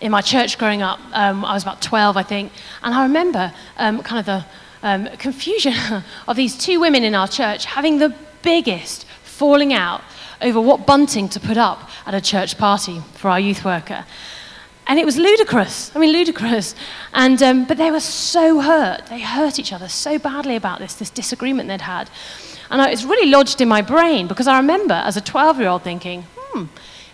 in 0.00 0.10
my 0.10 0.22
church 0.22 0.58
growing 0.58 0.82
up. 0.82 0.98
Um, 1.12 1.44
I 1.44 1.54
was 1.54 1.62
about 1.62 1.82
12, 1.82 2.16
I 2.16 2.22
think, 2.22 2.52
and 2.82 2.94
I 2.94 3.04
remember 3.04 3.52
um, 3.76 4.02
kind 4.02 4.18
of 4.18 4.26
the 4.26 4.44
um, 4.82 5.06
confusion 5.18 5.74
of 6.26 6.36
these 6.36 6.56
two 6.56 6.80
women 6.80 7.04
in 7.04 7.14
our 7.14 7.28
church 7.28 7.64
having 7.64 7.98
the 7.98 8.14
biggest 8.42 9.04
falling 9.22 9.72
out 9.72 10.02
over 10.42 10.60
what 10.60 10.86
bunting 10.86 11.28
to 11.30 11.40
put 11.40 11.56
up 11.56 11.88
at 12.06 12.14
a 12.14 12.20
church 12.20 12.58
party 12.58 13.00
for 13.14 13.28
our 13.28 13.40
youth 13.40 13.64
worker. 13.64 14.04
And 14.86 14.98
it 14.98 15.06
was 15.06 15.16
ludicrous. 15.16 15.94
I 15.94 16.00
mean, 16.00 16.12
ludicrous. 16.12 16.74
And, 17.12 17.40
um, 17.42 17.64
but 17.64 17.76
they 17.76 17.90
were 17.90 18.00
so 18.00 18.60
hurt. 18.60 19.06
They 19.06 19.20
hurt 19.20 19.58
each 19.58 19.72
other 19.72 19.88
so 19.88 20.18
badly 20.18 20.56
about 20.56 20.80
this, 20.80 20.94
this 20.94 21.10
disagreement 21.10 21.68
they'd 21.68 21.82
had. 21.82 22.10
And 22.70 22.82
I, 22.82 22.90
it's 22.90 23.04
really 23.04 23.30
lodged 23.30 23.60
in 23.60 23.68
my 23.68 23.82
brain 23.82 24.26
because 24.26 24.48
I 24.48 24.56
remember 24.56 24.94
as 24.94 25.16
a 25.16 25.20
12 25.20 25.60
year 25.60 25.68
old 25.68 25.82
thinking, 25.82 26.24
hmm, 26.36 26.64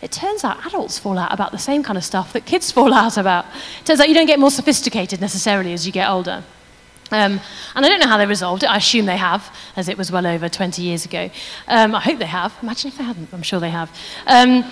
it 0.00 0.12
turns 0.12 0.44
out 0.44 0.64
adults 0.64 0.98
fall 0.98 1.18
out 1.18 1.32
about 1.32 1.52
the 1.52 1.58
same 1.58 1.82
kind 1.82 1.98
of 1.98 2.04
stuff 2.04 2.32
that 2.32 2.46
kids 2.46 2.70
fall 2.72 2.94
out 2.94 3.16
about. 3.16 3.44
It 3.80 3.86
turns 3.86 4.00
out 4.00 4.08
you 4.08 4.14
don't 4.14 4.26
get 4.26 4.38
more 4.38 4.50
sophisticated 4.50 5.20
necessarily 5.20 5.72
as 5.72 5.86
you 5.86 5.92
get 5.92 6.08
older. 6.08 6.44
Um, 7.10 7.40
and 7.74 7.86
I 7.86 7.88
don't 7.88 8.00
know 8.00 8.08
how 8.08 8.18
they 8.18 8.26
resolved 8.26 8.62
it. 8.62 8.66
I 8.66 8.78
assume 8.78 9.06
they 9.06 9.16
have, 9.16 9.54
as 9.76 9.88
it 9.88 9.96
was 9.96 10.10
well 10.10 10.26
over 10.26 10.48
20 10.48 10.82
years 10.82 11.04
ago. 11.04 11.30
Um, 11.68 11.94
I 11.94 12.00
hope 12.00 12.18
they 12.18 12.26
have. 12.26 12.54
Imagine 12.62 12.88
if 12.88 12.98
they 12.98 13.04
hadn't. 13.04 13.32
I'm 13.32 13.42
sure 13.42 13.60
they 13.60 13.70
have. 13.70 13.96
Um, 14.26 14.64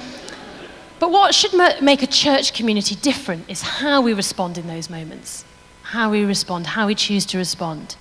but 0.99 1.11
what 1.11 1.35
should 1.35 1.53
make 1.83 2.03
a 2.03 2.07
church 2.07 2.55
community 2.55 2.95
different 2.95 3.49
is 3.49 3.63
how 3.63 4.01
we 4.01 4.15
respond 4.15 4.59
in 4.59 4.67
those 4.67 4.89
moments. 4.89 5.45
How 5.83 6.11
we 6.11 6.25
respond, 6.25 6.67
how 6.67 6.87
we 6.87 6.95
choose 6.95 7.27
to 7.27 7.39
respond. 7.39 7.97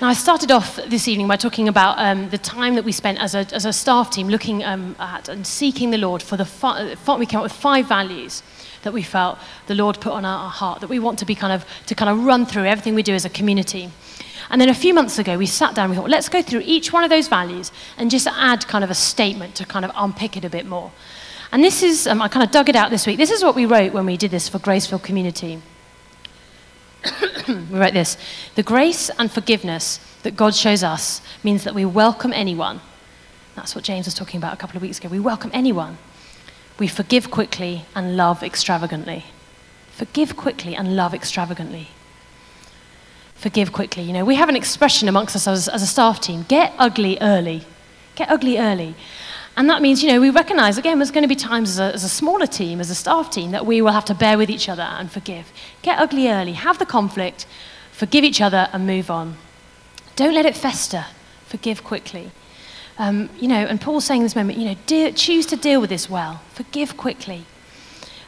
Now, 0.00 0.08
I 0.08 0.14
started 0.14 0.50
off 0.50 0.76
this 0.76 1.08
evening 1.08 1.26
by 1.26 1.36
talking 1.36 1.68
about 1.68 1.98
um, 1.98 2.28
the 2.28 2.38
time 2.38 2.74
that 2.74 2.84
we 2.84 2.92
spent 2.92 3.18
as 3.18 3.34
a, 3.34 3.46
as 3.52 3.64
a 3.64 3.72
staff 3.72 4.10
team 4.10 4.28
looking 4.28 4.62
um, 4.62 4.94
at 4.98 5.28
and 5.28 5.46
seeking 5.46 5.90
the 5.90 5.98
Lord 5.98 6.22
for 6.22 6.36
the, 6.36 6.44
fi- 6.44 6.94
we 7.18 7.26
came 7.26 7.38
up 7.38 7.44
with 7.44 7.52
five 7.52 7.86
values 7.86 8.42
that 8.86 8.92
we 8.92 9.02
felt 9.02 9.38
the 9.66 9.74
Lord 9.74 10.00
put 10.00 10.12
on 10.12 10.24
our, 10.24 10.48
heart 10.48 10.80
that 10.80 10.88
we 10.88 10.98
want 10.98 11.18
to 11.18 11.24
be 11.24 11.34
kind 11.34 11.52
of, 11.52 11.66
to 11.86 11.94
kind 11.94 12.08
of 12.08 12.24
run 12.24 12.46
through 12.46 12.64
everything 12.64 12.94
we 12.94 13.02
do 13.02 13.14
as 13.14 13.24
a 13.24 13.28
community. 13.28 13.90
And 14.48 14.60
then 14.60 14.68
a 14.68 14.74
few 14.74 14.94
months 14.94 15.18
ago, 15.18 15.36
we 15.36 15.46
sat 15.46 15.74
down 15.74 15.90
we 15.90 15.96
thought, 15.96 16.08
let's 16.08 16.28
go 16.28 16.40
through 16.40 16.62
each 16.64 16.92
one 16.92 17.02
of 17.02 17.10
those 17.10 17.26
values 17.26 17.72
and 17.98 18.10
just 18.10 18.28
add 18.28 18.66
kind 18.68 18.84
of 18.84 18.90
a 18.90 18.94
statement 18.94 19.56
to 19.56 19.66
kind 19.66 19.84
of 19.84 19.90
unpick 19.96 20.36
it 20.36 20.44
a 20.44 20.48
bit 20.48 20.66
more. 20.66 20.92
And 21.50 21.64
this 21.64 21.82
is, 21.82 22.06
um, 22.06 22.22
I 22.22 22.28
kind 22.28 22.44
of 22.44 22.52
dug 22.52 22.68
it 22.68 22.76
out 22.76 22.90
this 22.90 23.06
week. 23.06 23.16
This 23.16 23.30
is 23.30 23.42
what 23.42 23.56
we 23.56 23.66
wrote 23.66 23.92
when 23.92 24.06
we 24.06 24.16
did 24.16 24.30
this 24.30 24.48
for 24.48 24.60
Graceful 24.60 25.00
Community. 25.00 25.60
we 27.48 27.54
wrote 27.54 27.92
this 27.92 28.16
The 28.54 28.62
grace 28.62 29.10
and 29.18 29.30
forgiveness 29.30 29.98
that 30.22 30.36
God 30.36 30.54
shows 30.54 30.82
us 30.82 31.20
means 31.42 31.64
that 31.64 31.74
we 31.74 31.84
welcome 31.84 32.32
anyone. 32.32 32.80
That's 33.56 33.74
what 33.74 33.84
James 33.84 34.06
was 34.06 34.14
talking 34.14 34.38
about 34.38 34.54
a 34.54 34.56
couple 34.56 34.76
of 34.76 34.82
weeks 34.82 34.98
ago. 34.98 35.08
We 35.08 35.20
welcome 35.20 35.50
anyone. 35.52 35.98
We 36.78 36.88
forgive 36.88 37.30
quickly 37.30 37.84
and 37.94 38.16
love 38.16 38.42
extravagantly. 38.42 39.24
Forgive 39.92 40.36
quickly 40.36 40.76
and 40.76 40.94
love 40.94 41.14
extravagantly. 41.14 41.88
Forgive 43.34 43.72
quickly. 43.72 44.02
You 44.02 44.12
know, 44.12 44.24
we 44.24 44.34
have 44.34 44.48
an 44.48 44.56
expression 44.56 45.08
amongst 45.08 45.36
us 45.36 45.46
as, 45.46 45.68
as 45.68 45.82
a 45.82 45.86
staff 45.86 46.20
team 46.20 46.44
get 46.48 46.74
ugly 46.78 47.18
early. 47.20 47.64
Get 48.14 48.30
ugly 48.30 48.58
early. 48.58 48.94
And 49.56 49.70
that 49.70 49.80
means, 49.80 50.02
you 50.02 50.10
know, 50.10 50.20
we 50.20 50.28
recognize, 50.28 50.76
again, 50.76 50.98
there's 50.98 51.10
going 51.10 51.22
to 51.22 51.28
be 51.28 51.34
times 51.34 51.70
as 51.70 51.78
a, 51.78 51.94
as 51.94 52.04
a, 52.04 52.10
smaller 52.10 52.46
team, 52.46 52.78
as 52.78 52.90
a 52.90 52.94
staff 52.94 53.30
team, 53.30 53.52
that 53.52 53.64
we 53.64 53.80
will 53.80 53.92
have 53.92 54.04
to 54.06 54.14
bear 54.14 54.36
with 54.36 54.50
each 54.50 54.68
other 54.68 54.82
and 54.82 55.10
forgive. 55.10 55.50
Get 55.80 55.98
ugly 55.98 56.28
early, 56.28 56.52
have 56.52 56.78
the 56.78 56.84
conflict, 56.84 57.46
forgive 57.90 58.22
each 58.22 58.42
other, 58.42 58.68
and 58.74 58.86
move 58.86 59.10
on. 59.10 59.38
Don't 60.14 60.34
let 60.34 60.44
it 60.44 60.56
fester. 60.56 61.06
Forgive 61.46 61.82
quickly. 61.84 62.32
Um, 62.98 63.28
you 63.38 63.48
know, 63.48 63.56
and 63.56 63.80
Paul's 63.80 64.04
saying 64.04 64.22
in 64.22 64.24
this 64.24 64.36
moment, 64.36 64.58
you 64.58 64.64
know, 64.66 65.10
choose 65.12 65.46
to 65.46 65.56
deal 65.56 65.80
with 65.80 65.90
this 65.90 66.08
well. 66.08 66.40
Forgive 66.54 66.96
quickly. 66.96 67.44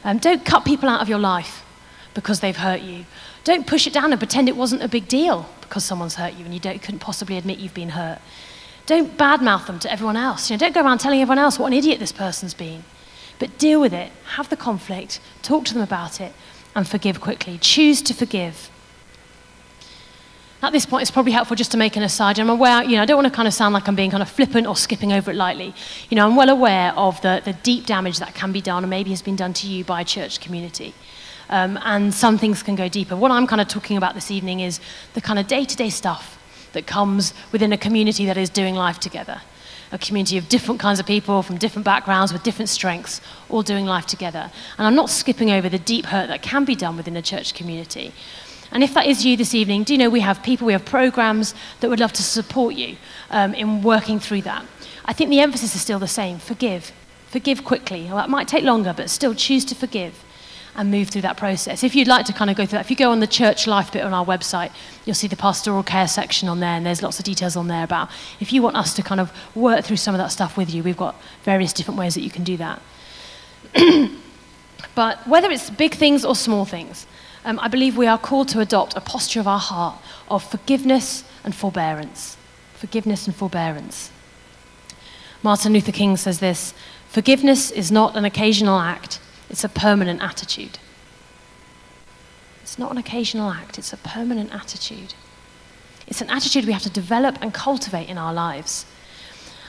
Um, 0.03 0.19
don't 0.19 0.45
cut 0.45 0.63
people 0.63 0.87
out 0.87 1.01
of 1.01 1.09
your 1.09 1.19
life 1.19 1.65
because 2.13 2.39
they've 2.39 2.55
hurt 2.55 2.81
you. 2.81 3.05
Don't 3.43 3.65
push 3.65 3.87
it 3.87 3.93
down 3.93 4.11
and 4.11 4.19
pretend 4.19 4.47
it 4.47 4.55
wasn't 4.55 4.83
a 4.83 4.87
big 4.87 5.07
deal 5.07 5.49
because 5.61 5.83
someone's 5.83 6.15
hurt 6.15 6.33
you 6.33 6.45
and 6.45 6.53
you 6.53 6.59
couldn't 6.59 6.99
possibly 6.99 7.37
admit 7.37 7.59
you've 7.59 7.73
been 7.73 7.89
hurt. 7.89 8.19
Don't 8.85 9.17
badmouth 9.17 9.67
them 9.67 9.79
to 9.79 9.91
everyone 9.91 10.17
else. 10.17 10.49
You 10.49 10.55
know, 10.55 10.59
don't 10.59 10.73
go 10.73 10.81
around 10.81 10.99
telling 10.99 11.21
everyone 11.21 11.39
else 11.39 11.59
what 11.59 11.67
an 11.67 11.73
idiot 11.73 11.99
this 11.99 12.11
person's 12.11 12.53
been. 12.53 12.83
But 13.37 13.57
deal 13.57 13.79
with 13.79 13.93
it, 13.93 14.11
have 14.35 14.49
the 14.49 14.57
conflict, 14.57 15.19
talk 15.41 15.65
to 15.65 15.73
them 15.73 15.83
about 15.83 16.19
it, 16.19 16.33
and 16.75 16.87
forgive 16.87 17.21
quickly. 17.21 17.57
Choose 17.59 18.01
to 18.03 18.13
forgive. 18.13 18.69
At 20.61 20.73
this 20.73 20.85
point, 20.85 21.03
it's 21.03 21.11
probably 21.11 21.31
helpful 21.31 21.55
just 21.55 21.71
to 21.71 21.77
make 21.77 21.95
an 21.95 22.03
aside. 22.03 22.37
I'm 22.37 22.49
aware, 22.49 22.83
you 22.83 22.97
know, 22.97 23.01
I 23.01 23.05
don't 23.05 23.15
want 23.15 23.27
to 23.27 23.33
kind 23.33 23.47
of 23.47 23.53
sound 23.53 23.73
like 23.73 23.87
I'm 23.87 23.95
being 23.95 24.11
kind 24.11 24.21
of 24.21 24.29
flippant 24.29 24.67
or 24.67 24.75
skipping 24.75 25.13
over 25.13 25.31
it 25.31 25.35
lightly. 25.35 25.73
You 26.09 26.15
know, 26.15 26.25
I'm 26.25 26.35
well 26.35 26.49
aware 26.49 26.91
of 26.97 27.21
the, 27.21 27.41
the 27.45 27.53
deep 27.53 27.85
damage 27.85 28.19
that 28.19 28.35
can 28.35 28.51
be 28.51 28.59
done 28.59 28.83
and 28.83 28.89
maybe 28.89 29.09
has 29.11 29.21
been 29.21 29.37
done 29.37 29.53
to 29.53 29.67
you 29.67 29.85
by 29.85 30.01
a 30.01 30.05
church 30.05 30.41
community. 30.41 30.93
Um, 31.49 31.79
and 31.83 32.13
some 32.13 32.37
things 32.37 32.61
can 32.61 32.75
go 32.75 32.89
deeper. 32.89 33.15
What 33.15 33.31
I'm 33.31 33.47
kind 33.47 33.61
of 33.61 33.69
talking 33.69 33.95
about 33.95 34.15
this 34.15 34.31
evening 34.31 34.59
is 34.59 34.81
the 35.13 35.21
kind 35.21 35.39
of 35.39 35.47
day 35.47 35.63
to 35.63 35.75
day 35.77 35.89
stuff 35.89 36.37
that 36.73 36.85
comes 36.85 37.33
within 37.53 37.71
a 37.71 37.77
community 37.77 38.25
that 38.25 38.37
is 38.37 38.49
doing 38.49 38.75
life 38.75 38.99
together. 38.99 39.41
A 39.93 39.97
community 39.97 40.37
of 40.37 40.49
different 40.49 40.79
kinds 40.79 40.99
of 40.99 41.05
people 41.05 41.41
from 41.41 41.57
different 41.57 41.85
backgrounds 41.85 42.33
with 42.33 42.43
different 42.43 42.69
strengths, 42.69 43.21
all 43.47 43.63
doing 43.63 43.85
life 43.85 44.05
together. 44.05 44.51
And 44.77 44.85
I'm 44.85 44.93
not 44.93 45.09
skipping 45.09 45.51
over 45.51 45.69
the 45.69 45.79
deep 45.79 46.07
hurt 46.07 46.27
that 46.27 46.41
can 46.41 46.65
be 46.65 46.75
done 46.75 46.97
within 46.97 47.15
a 47.15 47.21
church 47.21 47.53
community. 47.53 48.13
And 48.71 48.83
if 48.83 48.93
that 48.93 49.07
is 49.07 49.25
you 49.25 49.35
this 49.35 49.55
evening, 49.55 49.83
do 49.83 49.93
you 49.93 49.97
know 49.97 50.09
we 50.09 50.19
have 50.19 50.43
people, 50.43 50.67
we 50.67 50.73
have 50.73 50.85
programs 50.85 51.55
that 51.79 51.89
would 51.89 51.99
love 51.99 52.13
to 52.13 52.23
support 52.23 52.75
you 52.75 52.97
um, 53.31 53.53
in 53.53 53.81
working 53.81 54.19
through 54.19 54.43
that. 54.43 54.65
I 55.05 55.13
think 55.13 55.31
the 55.31 55.39
emphasis 55.39 55.75
is 55.75 55.81
still 55.81 55.99
the 55.99 56.07
same 56.07 56.37
forgive. 56.37 56.91
Forgive 57.27 57.63
quickly. 57.63 58.05
Well, 58.05 58.23
it 58.23 58.29
might 58.29 58.47
take 58.47 58.63
longer, 58.63 58.93
but 58.95 59.09
still 59.09 59.33
choose 59.33 59.65
to 59.65 59.75
forgive 59.75 60.23
and 60.75 60.91
move 60.91 61.09
through 61.09 61.21
that 61.23 61.35
process. 61.35 61.83
If 61.83 61.95
you'd 61.95 62.07
like 62.07 62.25
to 62.27 62.33
kind 62.33 62.49
of 62.49 62.55
go 62.55 62.65
through 62.65 62.77
that, 62.77 62.85
if 62.85 62.89
you 62.89 62.95
go 62.95 63.11
on 63.11 63.19
the 63.19 63.27
church 63.27 63.67
life 63.67 63.91
bit 63.91 64.03
on 64.03 64.13
our 64.13 64.25
website, 64.25 64.71
you'll 65.03 65.15
see 65.15 65.27
the 65.27 65.35
pastoral 65.35 65.83
care 65.83 66.07
section 66.07 66.47
on 66.47 66.59
there, 66.59 66.69
and 66.69 66.85
there's 66.85 67.01
lots 67.01 67.19
of 67.19 67.25
details 67.25 67.55
on 67.55 67.67
there 67.67 67.83
about 67.83 68.09
if 68.39 68.53
you 68.53 68.61
want 68.61 68.75
us 68.75 68.93
to 68.93 69.03
kind 69.03 69.19
of 69.19 69.31
work 69.55 69.83
through 69.83 69.97
some 69.97 70.15
of 70.15 70.19
that 70.19 70.31
stuff 70.31 70.57
with 70.57 70.73
you, 70.73 70.83
we've 70.83 70.97
got 70.97 71.15
various 71.43 71.73
different 71.73 71.99
ways 71.99 72.13
that 72.13 72.21
you 72.21 72.29
can 72.29 72.43
do 72.43 72.55
that. 72.57 72.81
but 74.95 75.27
whether 75.27 75.49
it's 75.49 75.69
big 75.69 75.95
things 75.95 76.23
or 76.23 76.35
small 76.35 76.65
things, 76.65 77.07
um, 77.49 77.59
I 77.61 77.67
believe 77.67 77.97
we 77.97 78.05
are 78.05 78.19
called 78.19 78.47
to 78.49 78.59
adopt 78.59 78.95
a 78.95 79.01
posture 79.01 79.39
of 79.39 79.47
our 79.47 79.59
heart 79.59 79.97
of 80.29 80.43
forgiveness 80.43 81.23
and 81.43 81.55
forbearance. 81.55 82.37
Forgiveness 82.75 83.25
and 83.25 83.35
forbearance. 83.35 84.11
Martin 85.41 85.73
Luther 85.73 85.91
King 85.91 86.15
says 86.15 86.39
this 86.39 86.75
Forgiveness 87.07 87.71
is 87.71 87.91
not 87.91 88.15
an 88.15 88.23
occasional 88.23 88.77
act, 88.77 89.19
it's 89.49 89.63
a 89.63 89.69
permanent 89.69 90.21
attitude. 90.21 90.77
It's 92.61 92.77
not 92.77 92.91
an 92.91 92.99
occasional 92.99 93.49
act, 93.49 93.79
it's 93.79 93.93
a 93.93 93.97
permanent 93.97 94.53
attitude. 94.53 95.15
It's 96.05 96.21
an 96.21 96.29
attitude 96.29 96.65
we 96.65 96.73
have 96.73 96.83
to 96.83 96.89
develop 96.89 97.39
and 97.41 97.51
cultivate 97.51 98.09
in 98.09 98.17
our 98.19 98.33
lives. 98.33 98.85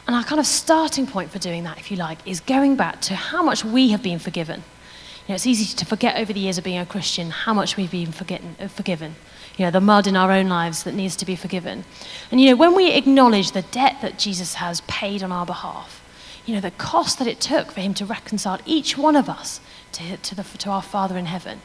And 0.07 0.14
our 0.14 0.25
kind 0.25 0.38
of 0.38 0.47
starting 0.47 1.07
point 1.07 1.31
for 1.31 1.38
doing 1.38 1.64
that, 1.64 1.79
if 1.79 1.90
you 1.90 1.97
like, 1.97 2.19
is 2.27 2.40
going 2.40 2.77
back 2.77 3.01
to 3.03 3.14
how 3.14 3.43
much 3.43 3.64
we 3.64 3.88
have 3.90 4.03
been 4.03 4.19
forgiven. 4.19 4.64
Know, 5.31 5.37
it's 5.37 5.47
easy 5.47 5.77
to 5.77 5.87
forget 5.87 6.16
over 6.16 6.33
the 6.33 6.40
years 6.40 6.59
of 6.59 6.64
being 6.64 6.81
a 6.81 6.85
Christian 6.85 7.31
how 7.31 7.55
much 7.55 7.77
we've 7.77 7.93
been 7.93 8.09
uh, 8.09 8.66
forgiven. 8.66 9.14
You 9.57 9.64
know, 9.64 9.71
the 9.71 9.81
mud 9.81 10.09
in 10.09 10.16
our 10.16 10.33
own 10.33 10.49
lives 10.49 10.83
that 10.83 10.93
needs 10.93 11.14
to 11.14 11.25
be 11.25 11.37
forgiven. 11.37 11.85
And, 12.33 12.40
you 12.40 12.51
know, 12.51 12.57
when 12.57 12.75
we 12.75 12.90
acknowledge 12.90 13.53
the 13.53 13.62
debt 13.62 13.99
that 14.03 14.19
Jesus 14.19 14.55
has 14.55 14.81
paid 14.88 15.23
on 15.23 15.31
our 15.31 15.47
behalf, 15.47 16.03
you 16.47 16.53
know, 16.53 16.61
the 16.61 16.73
cost 16.73 17.21
that 17.21 17.29
it 17.29 17.40
took 17.40 17.71
for 17.71 17.81
him 17.81 17.95
to 17.95 18.05
reconcile 18.05 18.59
each 18.66 18.99
one 18.99 19.14
of 19.14 19.29
us 19.29 19.61
to, 19.93 20.16
to, 20.16 20.35
the, 20.35 20.43
to 20.43 20.69
our 20.69 20.83
Father 20.83 21.16
in 21.16 21.27
heaven, 21.27 21.61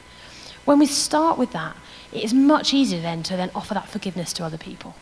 when 0.66 0.78
we 0.78 0.86
start 0.86 1.40
with 1.40 1.52
that, 1.54 1.76
it 2.14 2.24
is 2.24 2.36
much 2.36 2.72
easier 2.72 3.02
then 3.02 3.24
to 3.24 3.36
then 3.36 3.50
offer 3.56 3.74
that 3.74 3.90
forgiveness 3.90 4.32
to 4.34 4.44
other 4.44 4.60
people. 4.60 4.94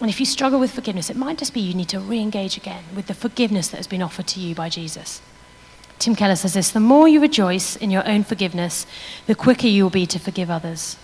And 0.00 0.10
if 0.10 0.18
you 0.18 0.26
struggle 0.26 0.58
with 0.58 0.72
forgiveness, 0.72 1.08
it 1.08 1.16
might 1.16 1.38
just 1.38 1.54
be 1.54 1.60
you 1.60 1.74
need 1.74 1.90
to 1.90 2.00
re 2.00 2.18
engage 2.18 2.56
again 2.56 2.82
with 2.96 3.06
the 3.06 3.14
forgiveness 3.14 3.68
that 3.68 3.76
has 3.76 3.86
been 3.86 4.02
offered 4.02 4.26
to 4.26 4.40
you 4.40 4.56
by 4.56 4.68
Jesus. 4.68 5.22
Tim 6.00 6.16
Keller 6.16 6.34
says 6.34 6.54
this 6.54 6.70
the 6.70 6.80
more 6.80 7.06
you 7.06 7.20
rejoice 7.20 7.76
in 7.76 7.90
your 7.90 8.08
own 8.08 8.24
forgiveness, 8.24 8.86
the 9.26 9.34
quicker 9.34 9.66
you 9.68 9.82
will 9.82 9.90
be 9.90 10.06
to 10.06 10.18
forgive 10.18 10.50
others. 10.50 10.96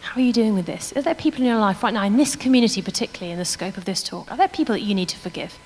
How 0.00 0.20
are 0.20 0.24
you 0.24 0.32
doing 0.32 0.54
with 0.54 0.66
this? 0.66 0.92
Are 0.96 1.02
there 1.02 1.14
people 1.14 1.40
in 1.42 1.46
your 1.46 1.58
life 1.58 1.84
right 1.84 1.94
now, 1.94 2.02
in 2.02 2.16
this 2.16 2.34
community 2.34 2.82
particularly, 2.82 3.30
in 3.30 3.38
the 3.38 3.44
scope 3.44 3.76
of 3.76 3.84
this 3.84 4.02
talk, 4.02 4.28
are 4.28 4.36
there 4.36 4.48
people 4.48 4.74
that 4.74 4.80
you 4.80 4.92
need 4.92 5.08
to 5.10 5.16
forgive? 5.16 5.56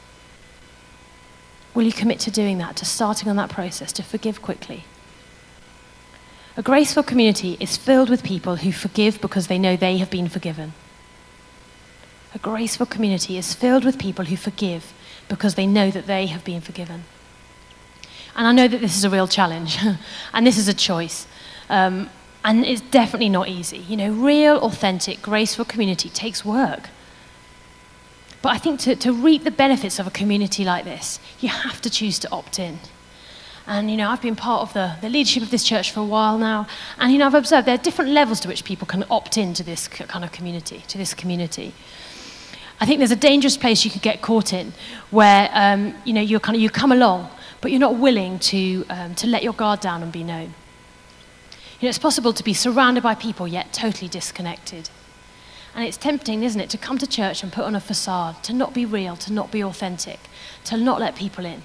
Will 1.73 1.85
you 1.85 1.93
commit 1.93 2.21
to 2.21 2.31
doing 2.31 2.59
that, 2.59 2.77
to 2.77 2.85
starting 2.85 3.31
on 3.31 3.37
that 3.37 3.49
process, 3.49 3.91
to 3.95 4.03
forgive 4.03 4.43
quickly? 4.43 4.85
A 6.59 6.63
graceful 6.63 7.03
community 7.03 7.57
is 7.59 7.79
filled 7.79 8.11
with 8.11 8.23
people 8.23 8.57
who 8.57 8.71
forgive 8.71 9.19
because 9.23 9.47
they 9.47 9.59
know 9.59 9.77
they 9.77 9.97
have 9.97 10.11
been 10.11 10.29
forgiven. 10.29 10.75
A 12.35 12.39
graceful 12.39 12.87
community 12.87 13.39
is 13.39 13.55
filled 13.55 13.85
with 13.85 13.99
people 13.99 14.25
who 14.25 14.37
forgive 14.37 14.93
because 15.29 15.55
they 15.55 15.67
know 15.67 15.91
that 15.91 16.07
they 16.07 16.27
have 16.27 16.45
been 16.45 16.61
forgiven. 16.61 17.05
And 18.37 18.47
I 18.47 18.53
know 18.53 18.67
that 18.67 18.81
this 18.81 18.97
is 18.97 19.05
a 19.05 19.11
real 19.11 19.29
challenge, 19.29 19.79
and 20.33 20.47
this 20.47 20.59
is 20.59 20.67
a 20.67 20.75
choice. 20.75 21.27
Um, 21.71 22.11
and 22.45 22.65
it's 22.65 22.83
definitely 22.83 23.29
not 23.29 23.49
easy. 23.49 23.79
You 23.79 23.97
know, 23.97 24.13
real, 24.13 24.59
authentic, 24.59 25.23
graceful 25.23 25.65
community 25.65 26.11
takes 26.11 26.45
work. 26.45 26.91
But 28.43 28.51
I 28.51 28.59
think 28.59 28.81
to, 28.81 28.97
to 28.97 29.13
reap 29.13 29.45
the 29.45 29.51
benefits 29.51 29.99
of 29.99 30.07
a 30.07 30.11
community 30.11 30.65
like 30.65 30.85
this, 30.85 31.19
you 31.41 31.49
have 31.49 31.81
to 31.81 31.89
choose 31.89 32.19
to 32.19 32.31
opt 32.31 32.59
in. 32.59 32.81
And, 33.67 33.91
you 33.91 33.97
know, 33.97 34.11
I've 34.11 34.21
been 34.21 34.37
part 34.37 34.61
of 34.61 34.75
the, 34.75 34.97
the 35.01 35.09
leadership 35.09 35.43
of 35.43 35.51
this 35.51 35.65
church 35.65 35.91
for 35.91 36.01
a 36.01 36.05
while 36.05 36.37
now. 36.37 36.67
And, 36.99 37.11
you 37.11 37.19
know, 37.19 37.27
I've 37.27 37.35
observed 37.35 37.67
there 37.67 37.77
are 37.77 37.83
different 37.83 38.11
levels 38.11 38.41
to 38.41 38.49
which 38.49 38.65
people 38.65 38.87
can 38.87 39.07
opt 39.11 39.39
into 39.39 39.63
this 39.63 39.89
kind 39.89 40.23
of 40.23 40.33
community, 40.33 40.85
to 40.89 40.99
this 40.99 41.15
community. 41.15 41.73
I 42.81 42.87
think 42.87 42.99
there's 42.99 43.11
a 43.11 43.17
dangerous 43.17 43.57
place 43.57 43.85
you 43.85 43.91
could 43.91 44.03
get 44.03 44.21
caught 44.21 44.53
in 44.53 44.73
where, 45.11 45.49
um, 45.53 45.95
you 46.05 46.13
know, 46.13 46.21
you're 46.21 46.41
kind 46.41 46.57
of, 46.57 46.63
you 46.63 46.71
come 46.71 46.93
along, 46.93 47.31
but 47.61 47.71
you're 47.71 47.81
not 47.81 47.97
willing 47.97 48.39
to, 48.41 48.85
um, 48.91 49.15
to 49.15 49.27
let 49.27 49.43
your 49.43 49.53
guard 49.53 49.81
down 49.81 50.03
and 50.03 50.13
be 50.13 50.25
known. 50.25 50.55
You 51.81 51.87
know, 51.87 51.89
it's 51.89 51.99
possible 51.99 52.33
to 52.33 52.43
be 52.43 52.55
surrounded 52.55 53.03
by 53.03 53.15
people 53.15 53.47
yet 53.47 53.73
totally 53.73 54.09
disconnected. 54.09 54.91
And 55.75 55.85
it's 55.85 55.97
tempting, 55.97 56.43
isn't 56.45 56.61
it, 56.61 56.71
to 56.71 56.79
come 56.79 56.99
to 56.99 57.07
church 57.07 57.43
and 57.43 57.53
put 57.53 57.65
on 57.65 57.75
a 57.75 57.81
facade, 57.81 58.43
to 58.45 58.53
not 58.53 58.75
be 58.75 58.85
real, 58.85 59.17
to 59.17 59.33
not 59.33 59.51
be 59.51 59.63
authentic, 59.63 60.21
to 60.65 60.77
not 60.77 61.01
let 61.01 61.17
people 61.17 61.45
in 61.45 61.63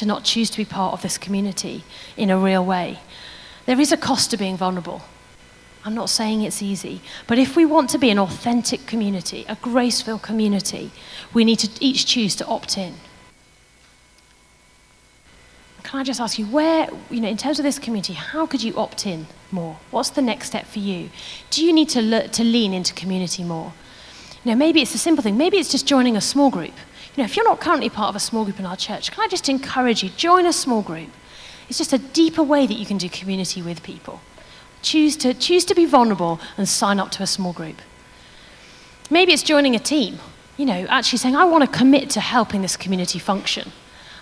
to 0.00 0.06
not 0.06 0.24
choose 0.24 0.48
to 0.48 0.56
be 0.56 0.64
part 0.64 0.94
of 0.94 1.02
this 1.02 1.18
community 1.18 1.84
in 2.16 2.30
a 2.30 2.38
real 2.38 2.64
way. 2.64 2.98
There 3.66 3.78
is 3.78 3.92
a 3.92 3.98
cost 3.98 4.30
to 4.30 4.38
being 4.38 4.56
vulnerable. 4.56 5.02
I'm 5.84 5.94
not 5.94 6.10
saying 6.10 6.42
it's 6.42 6.62
easy, 6.62 7.00
but 7.26 7.38
if 7.38 7.56
we 7.56 7.64
want 7.64 7.88
to 7.90 7.98
be 7.98 8.10
an 8.10 8.18
authentic 8.18 8.86
community, 8.86 9.46
a 9.48 9.56
graceful 9.56 10.18
community, 10.18 10.90
we 11.32 11.44
need 11.44 11.58
to 11.60 11.70
each 11.84 12.04
choose 12.04 12.36
to 12.36 12.46
opt 12.46 12.76
in. 12.76 12.94
Can 15.82 16.00
I 16.00 16.04
just 16.04 16.20
ask 16.20 16.38
you, 16.38 16.46
where, 16.46 16.88
you 17.10 17.20
know, 17.20 17.28
in 17.28 17.36
terms 17.36 17.58
of 17.58 17.64
this 17.64 17.78
community, 17.78 18.12
how 18.12 18.46
could 18.46 18.62
you 18.62 18.76
opt 18.76 19.06
in 19.06 19.26
more? 19.50 19.78
What's 19.90 20.10
the 20.10 20.22
next 20.22 20.48
step 20.48 20.66
for 20.66 20.78
you? 20.78 21.10
Do 21.48 21.64
you 21.64 21.72
need 21.72 21.88
to, 21.88 22.02
le- 22.02 22.28
to 22.28 22.44
lean 22.44 22.72
into 22.74 22.94
community 22.94 23.42
more? 23.42 23.72
You 24.44 24.52
know, 24.52 24.56
maybe 24.56 24.82
it's 24.82 24.94
a 24.94 24.98
simple 24.98 25.22
thing. 25.22 25.36
Maybe 25.36 25.56
it's 25.56 25.70
just 25.70 25.86
joining 25.86 26.16
a 26.16 26.20
small 26.20 26.50
group. 26.50 26.74
You 27.16 27.22
know, 27.22 27.24
if 27.24 27.36
you're 27.36 27.44
not 27.44 27.60
currently 27.60 27.88
part 27.88 28.10
of 28.10 28.16
a 28.16 28.20
small 28.20 28.44
group 28.44 28.60
in 28.60 28.66
our 28.66 28.76
church, 28.76 29.10
can 29.10 29.24
I 29.24 29.28
just 29.28 29.48
encourage 29.48 30.02
you, 30.02 30.10
join 30.10 30.46
a 30.46 30.52
small 30.52 30.82
group. 30.82 31.08
It's 31.68 31.78
just 31.78 31.92
a 31.92 31.98
deeper 31.98 32.42
way 32.42 32.66
that 32.66 32.74
you 32.74 32.86
can 32.86 32.98
do 32.98 33.08
community 33.08 33.62
with 33.62 33.82
people. 33.82 34.20
Choose 34.82 35.16
to, 35.18 35.34
choose 35.34 35.64
to 35.66 35.74
be 35.74 35.84
vulnerable 35.84 36.40
and 36.56 36.68
sign 36.68 36.98
up 36.98 37.10
to 37.12 37.22
a 37.22 37.26
small 37.26 37.52
group. 37.52 37.76
Maybe 39.10 39.32
it's 39.32 39.42
joining 39.42 39.74
a 39.74 39.78
team, 39.78 40.18
you 40.56 40.64
know, 40.64 40.86
actually 40.88 41.18
saying, 41.18 41.36
I 41.36 41.44
want 41.44 41.64
to 41.64 41.78
commit 41.78 42.10
to 42.10 42.20
helping 42.20 42.62
this 42.62 42.76
community 42.76 43.18
function. 43.18 43.72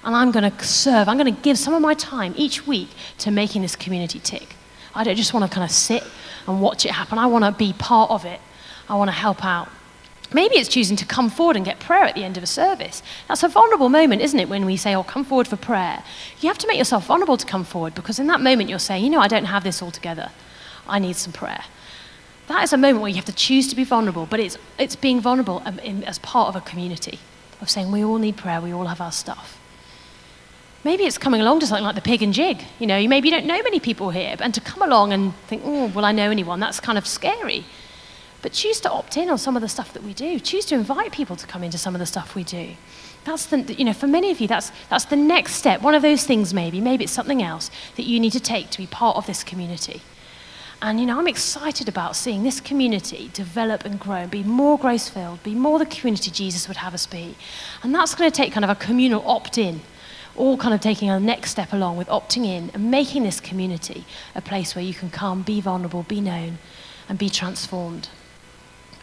And 0.05 0.17
I'm 0.17 0.31
going 0.31 0.51
to 0.51 0.65
serve, 0.65 1.09
I'm 1.09 1.19
going 1.19 1.35
to 1.35 1.41
give 1.43 1.59
some 1.59 1.75
of 1.75 1.83
my 1.83 1.95
time 1.95 2.33
each 2.37 2.67
week 2.67 2.89
to 3.19 3.31
making 3.31 3.63
this 3.63 3.77
community 3.77 4.19
tick. 4.19 4.57
I 4.95 5.05
don't 5.05 5.17
just 5.17 5.35
want 5.35 5.45
to 5.45 5.55
kind 5.55 5.65
of 5.65 5.71
sit 5.71 6.03
and 6.47 6.61
watch 6.61 6.87
it 6.87 6.93
happen. 6.93 7.19
I 7.19 7.27
want 7.27 7.45
to 7.45 7.53
be 7.53 7.73
part 7.75 8.11
of 8.11 8.25
it. 8.25 8.41
I 8.89 8.97
want 8.97 9.09
to 9.09 9.17
help 9.17 9.45
out. 9.45 9.69
Maybe 10.33 10.57
it's 10.57 10.69
choosing 10.69 10.97
to 10.97 11.07
come 11.07 11.31
forward 11.31 11.57
and 11.57 11.65
get 11.65 11.81
prayer 11.81 12.05
at 12.05 12.15
the 12.15 12.25
end 12.25 12.37
of 12.37 12.43
a 12.43 12.47
service. 12.47 13.03
That's 13.29 13.43
a 13.43 13.49
vulnerable 13.49 13.89
moment, 13.89 14.21
isn't 14.21 14.39
it, 14.39 14.49
when 14.49 14.67
we 14.67 14.77
say, 14.77 14.95
oh, 14.95 15.03
come 15.03 15.25
forward 15.25 15.49
for 15.49 15.57
prayer? 15.57 16.03
You 16.41 16.49
have 16.49 16.59
to 16.59 16.67
make 16.67 16.77
yourself 16.77 17.07
vulnerable 17.07 17.37
to 17.39 17.47
come 17.47 17.65
forward 17.65 17.95
because 17.95 18.19
in 18.19 18.27
that 18.27 18.41
moment 18.41 18.69
you're 18.69 18.79
saying, 18.79 19.05
you 19.05 19.11
know, 19.11 19.21
I 19.21 19.29
don't 19.29 19.47
have 19.47 19.65
this 19.65 19.81
all 19.81 19.91
together. 19.91 20.31
I 20.89 20.99
need 20.99 21.17
some 21.17 21.33
prayer. 21.33 21.65
That 22.49 22.65
is 22.65 22.73
a 22.73 22.79
moment 22.79 23.03
where 23.03 23.11
you 23.11 23.17
have 23.17 23.27
to 23.27 23.35
choose 23.35 23.69
to 23.69 23.77
be 23.77 23.85
vulnerable, 23.85 24.27
but 24.27 24.41
it's, 24.41 24.57
it's 24.79 24.97
being 24.97 25.21
vulnerable 25.21 25.63
um, 25.67 25.79
in, 25.81 26.03
as 26.05 26.19
part 26.21 26.49
of 26.49 26.57
a 26.57 26.63
community 26.63 27.19
of 27.61 27.69
saying, 27.69 27.93
we 27.93 28.03
all 28.03 28.19
need 28.19 28.37
prayer, 28.37 28.61
we 28.61 28.73
all 28.73 28.87
have 28.87 29.01
our 29.01 29.13
stuff. 29.13 29.61
Maybe 30.85 31.05
it's 31.05 31.19
coming 31.19 31.41
along 31.41 31.61
to 31.61 31.67
something 31.67 31.85
like 31.85 31.97
the 31.97 32.01
pig 32.01 32.23
and 32.23 32.33
jig. 32.33 32.63
You 32.79 32.87
know, 32.87 33.07
maybe 33.07 33.29
you 33.29 33.35
don't 33.35 33.47
know 33.47 33.61
many 33.63 33.81
people 33.81 34.11
here, 34.11 34.37
and 34.41 34.55
to 34.55 34.61
come 34.61 34.83
along 34.83 35.13
and 35.13 35.35
think, 35.47 35.63
oh, 35.65 35.89
will 35.89 36.05
I 36.05 36.13
know 36.13 36.31
anyone? 36.31 36.61
That's 36.61 36.81
kind 36.81 36.97
of 36.97 37.07
scary. 37.07 37.65
But 38.41 38.53
choose 38.53 38.81
to 38.81 38.91
opt 38.91 39.17
in 39.17 39.29
on 39.29 39.37
some 39.37 39.57
of 39.57 39.63
the 39.63 39.69
stuff 39.69 39.93
that 39.93 40.05
we 40.05 40.15
do. 40.15 40.39
Choose 40.39 40.65
to 40.67 40.77
invite 40.77 41.13
people 41.13 41.35
to 41.37 41.47
come 41.47 41.65
into 41.65 41.77
some 41.77 41.95
of 41.95 41.99
the 41.99 42.07
stuff 42.07 42.35
we 42.35 42.45
do. 42.45 42.71
That's 43.25 43.47
the, 43.47 43.59
you 43.75 43.85
know, 43.85 43.93
for 43.93 44.07
many 44.07 44.31
of 44.31 44.41
you, 44.41 44.47
that's, 44.47 44.71
that's 44.89 45.07
the 45.07 45.17
next 45.17 45.55
step. 45.55 45.83
One 45.83 45.95
of 45.95 46.03
those 46.03 46.25
things, 46.25 46.55
maybe. 46.55 46.81
Maybe 46.81 47.05
it's 47.05 47.13
something 47.13 47.43
else 47.43 47.71
that 47.97 48.05
you 48.05 48.21
need 48.21 48.33
to 48.33 48.41
take 48.41 48.71
to 48.71 48.79
be 48.79 48.87
part 48.87 49.17
of 49.17 49.27
this 49.27 49.43
community. 49.43 50.01
And, 50.81 51.01
you 51.01 51.07
know, 51.07 51.19
I'm 51.19 51.27
excited 51.27 51.89
about 51.89 52.15
seeing 52.15 52.45
this 52.45 52.61
community 52.61 53.31
develop 53.33 53.85
and 53.85 53.99
grow 53.99 54.17
and 54.17 54.31
be 54.31 54.45
more 54.45 54.79
grace 54.79 55.09
filled, 55.09 55.43
be 55.43 55.55
more 55.55 55.79
the 55.79 55.87
community 55.87 56.31
Jesus 56.31 56.69
would 56.69 56.77
have 56.77 56.95
us 56.95 57.07
be. 57.07 57.35
And 57.83 57.93
that's 57.93 58.15
going 58.15 58.31
to 58.31 58.37
take 58.37 58.53
kind 58.53 58.65
of 58.65 58.71
a 58.71 58.77
communal 58.77 59.27
opt 59.27 59.59
in, 59.59 59.81
all 60.37 60.57
kind 60.57 60.73
of 60.73 60.81
taking 60.81 61.11
a 61.11 61.19
next 61.19 61.51
step 61.51 61.73
along 61.73 61.97
with 61.97 62.07
opting 62.07 62.47
in 62.47 62.71
and 62.75 62.93
making 62.93 63.25
this 63.25 63.41
community 63.41 64.05
a 64.37 64.41
place 64.41 64.77
where 64.77 64.85
you 64.85 64.95
can 64.95 65.11
come, 65.11 65.43
be 65.43 65.61
vulnerable, 65.61 66.05
be 66.05 66.21
known, 66.21 66.59
and 67.09 67.19
be 67.19 67.29
transformed. 67.29 68.09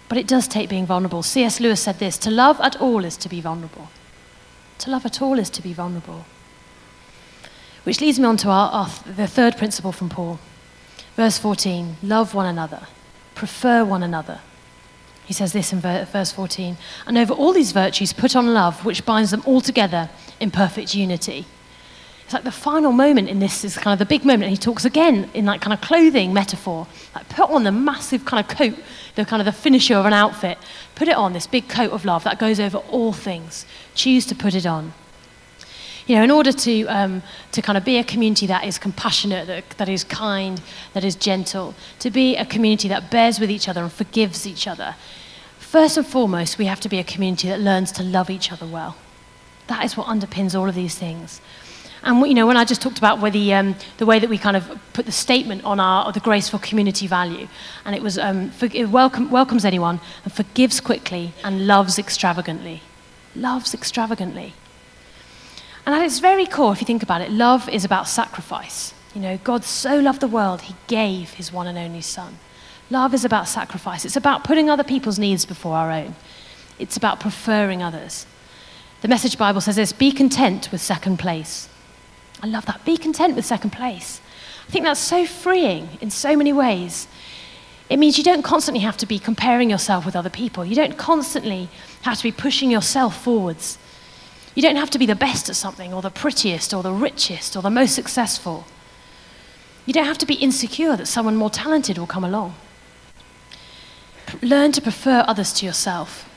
But 0.07 0.17
it 0.17 0.27
does 0.27 0.47
take 0.47 0.69
being 0.69 0.85
vulnerable. 0.85 1.23
C.S. 1.23 1.59
Lewis 1.59 1.81
said 1.81 1.99
this 1.99 2.17
to 2.19 2.31
love 2.31 2.59
at 2.61 2.79
all 2.79 3.03
is 3.03 3.17
to 3.17 3.27
be 3.27 3.41
vulnerable. 3.41 3.89
To 4.79 4.89
love 4.89 5.05
at 5.05 5.21
all 5.21 5.39
is 5.39 5.49
to 5.49 5.61
be 5.61 5.73
vulnerable. 5.73 6.25
Which 7.83 7.99
leads 7.99 8.17
me 8.17 8.25
on 8.25 8.37
to 8.37 8.49
our, 8.49 8.71
our, 8.71 8.89
the 9.05 9.27
third 9.27 9.57
principle 9.57 9.91
from 9.91 10.07
Paul. 10.07 10.39
Verse 11.15 11.37
14 11.37 11.97
love 12.03 12.33
one 12.33 12.45
another, 12.45 12.87
prefer 13.33 13.83
one 13.83 14.03
another. 14.03 14.39
He 15.25 15.33
says 15.33 15.53
this 15.53 15.73
in 15.73 15.79
verse 15.79 16.31
14 16.31 16.77
and 17.07 17.17
over 17.17 17.33
all 17.33 17.51
these 17.51 17.71
virtues, 17.71 18.13
put 18.13 18.35
on 18.35 18.53
love, 18.53 18.85
which 18.85 19.05
binds 19.05 19.31
them 19.31 19.41
all 19.45 19.59
together 19.59 20.09
in 20.39 20.51
perfect 20.51 20.93
unity. 20.93 21.47
It's 22.25 22.33
like 22.33 22.43
the 22.43 22.51
final 22.51 22.91
moment 22.91 23.29
in 23.29 23.37
this 23.37 23.63
is 23.63 23.77
kind 23.77 23.93
of 23.93 23.99
the 23.99 24.05
big 24.05 24.25
moment. 24.25 24.43
And 24.43 24.51
he 24.51 24.57
talks 24.57 24.83
again 24.83 25.29
in 25.35 25.45
that 25.45 25.61
kind 25.61 25.73
of 25.73 25.81
clothing 25.81 26.33
metaphor. 26.33 26.87
Like 27.13 27.29
put 27.29 27.51
on 27.51 27.63
the 27.63 27.71
massive 27.71 28.25
kind 28.25 28.43
of 28.43 28.57
coat, 28.57 28.75
the 29.13 29.25
kind 29.25 29.41
of 29.41 29.45
the 29.45 29.51
finisher 29.51 29.93
of 29.93 30.07
an 30.07 30.13
outfit. 30.13 30.57
Put 30.95 31.07
it 31.07 31.15
on, 31.15 31.33
this 31.33 31.45
big 31.45 31.69
coat 31.69 31.91
of 31.91 32.03
love 32.03 32.23
that 32.23 32.39
goes 32.39 32.59
over 32.59 32.79
all 32.79 33.13
things. 33.13 33.67
Choose 33.93 34.25
to 34.25 34.35
put 34.35 34.55
it 34.55 34.65
on. 34.65 34.93
You 36.07 36.15
know, 36.17 36.23
in 36.23 36.29
order 36.29 36.51
to, 36.51 36.85
um, 36.85 37.23
to 37.51 37.61
kind 37.61 37.77
of 37.77 37.83
be 37.83 37.97
a 37.97 38.03
community 38.03 38.45
that 38.45 38.63
is 38.63 38.77
compassionate, 38.77 39.47
that, 39.47 39.69
that 39.77 39.89
is 39.89 40.03
kind, 40.03 40.61
that 40.93 41.03
is 41.03 41.15
gentle, 41.15 41.73
to 41.99 42.11
be 42.11 42.35
a 42.35 42.45
community 42.45 42.87
that 42.89 43.09
bears 43.09 43.39
with 43.39 43.49
each 43.49 43.67
other 43.67 43.81
and 43.81 43.91
forgives 43.91 44.45
each 44.45 44.67
other, 44.67 44.95
first 45.57 45.97
and 45.97 46.05
foremost, 46.05 46.57
we 46.57 46.65
have 46.65 46.79
to 46.79 46.87
be 46.87 46.99
a 46.99 47.03
community 47.03 47.47
that 47.49 47.59
learns 47.59 47.91
to 47.91 48.03
love 48.03 48.29
each 48.29 48.51
other 48.51 48.67
well. 48.67 48.95
That 49.67 49.83
is 49.83 49.97
what 49.97 50.07
underpins 50.07 50.57
all 50.57 50.69
of 50.69 50.75
these 50.75 50.95
things. 50.95 51.41
And 52.03 52.25
you 52.27 52.35
know, 52.35 52.45
when 52.45 52.55
I 52.55 52.65
just 52.65 52.83
talked 52.83 52.99
about 52.99 53.19
the, 53.33 53.53
um, 53.53 53.75
the 53.97 54.05
way 54.05 54.19
that 54.19 54.29
we 54.29 54.37
kind 54.37 54.55
of 54.55 54.79
put 54.93 55.07
the 55.07 55.11
statement 55.11 55.65
on 55.65 55.79
our 55.79 56.11
the 56.11 56.19
graceful 56.19 56.59
community 56.59 57.07
value, 57.07 57.47
and 57.83 57.95
it 57.95 58.03
was 58.03 58.19
um, 58.19 58.51
for, 58.51 58.69
it 58.71 58.89
welcome, 58.89 59.31
welcomes 59.31 59.65
anyone 59.65 59.99
and 60.23 60.31
forgives 60.31 60.79
quickly 60.79 61.33
and 61.43 61.65
loves 61.65 61.97
extravagantly. 61.97 62.83
Loves 63.35 63.73
extravagantly. 63.73 64.53
And 65.85 65.93
at 65.93 66.03
its 66.03 66.19
very 66.19 66.45
core, 66.45 66.73
if 66.73 66.81
you 66.81 66.85
think 66.85 67.03
about 67.03 67.21
it, 67.21 67.31
love 67.31 67.69
is 67.69 67.85
about 67.85 68.07
sacrifice. 68.07 68.93
You 69.13 69.21
know, 69.21 69.39
God 69.43 69.63
so 69.63 69.99
loved 69.99 70.19
the 70.19 70.27
world, 70.27 70.61
he 70.61 70.75
gave 70.87 71.31
his 71.31 71.53
one 71.53 71.67
and 71.67 71.77
only 71.77 72.01
Son. 72.01 72.39
Love 72.89 73.13
is 73.13 73.25
about 73.25 73.47
sacrifice. 73.47 74.05
It's 74.05 74.15
about 74.15 74.43
putting 74.43 74.69
other 74.69 74.83
people's 74.83 75.17
needs 75.17 75.45
before 75.45 75.75
our 75.75 75.91
own. 75.91 76.15
It's 76.77 76.97
about 76.97 77.19
preferring 77.19 77.81
others. 77.81 78.25
The 79.01 79.07
Message 79.07 79.37
Bible 79.37 79.61
says 79.61 79.75
this 79.75 79.93
be 79.93 80.11
content 80.11 80.71
with 80.71 80.81
second 80.81 81.17
place. 81.17 81.69
I 82.41 82.47
love 82.47 82.65
that. 82.65 82.83
Be 82.85 82.97
content 82.97 83.35
with 83.35 83.45
second 83.45 83.71
place. 83.71 84.19
I 84.67 84.71
think 84.71 84.85
that's 84.85 84.99
so 84.99 85.25
freeing 85.25 85.89
in 86.01 86.09
so 86.09 86.35
many 86.35 86.51
ways. 86.51 87.07
It 87.89 87.97
means 87.97 88.17
you 88.17 88.23
don't 88.23 88.43
constantly 88.43 88.81
have 88.81 88.97
to 88.97 89.05
be 89.05 89.19
comparing 89.19 89.69
yourself 89.69 90.05
with 90.05 90.15
other 90.15 90.29
people. 90.29 90.65
You 90.65 90.75
don't 90.75 90.97
constantly 90.97 91.69
have 92.01 92.17
to 92.17 92.23
be 92.23 92.31
pushing 92.31 92.71
yourself 92.71 93.23
forwards. 93.23 93.77
You 94.55 94.61
don't 94.61 94.77
have 94.77 94.89
to 94.91 94.99
be 94.99 95.05
the 95.05 95.15
best 95.15 95.49
at 95.49 95.55
something, 95.57 95.93
or 95.93 96.01
the 96.01 96.09
prettiest, 96.09 96.73
or 96.73 96.81
the 96.81 96.93
richest, 96.93 97.55
or 97.55 97.61
the 97.61 97.69
most 97.69 97.93
successful. 97.93 98.65
You 99.85 99.93
don't 99.93 100.05
have 100.05 100.17
to 100.19 100.25
be 100.25 100.35
insecure 100.35 100.95
that 100.95 101.07
someone 101.07 101.35
more 101.35 101.49
talented 101.49 101.97
will 101.97 102.07
come 102.07 102.23
along. 102.23 102.55
Learn 104.41 104.71
to 104.71 104.81
prefer 104.81 105.23
others 105.27 105.53
to 105.53 105.65
yourself. 105.65 106.29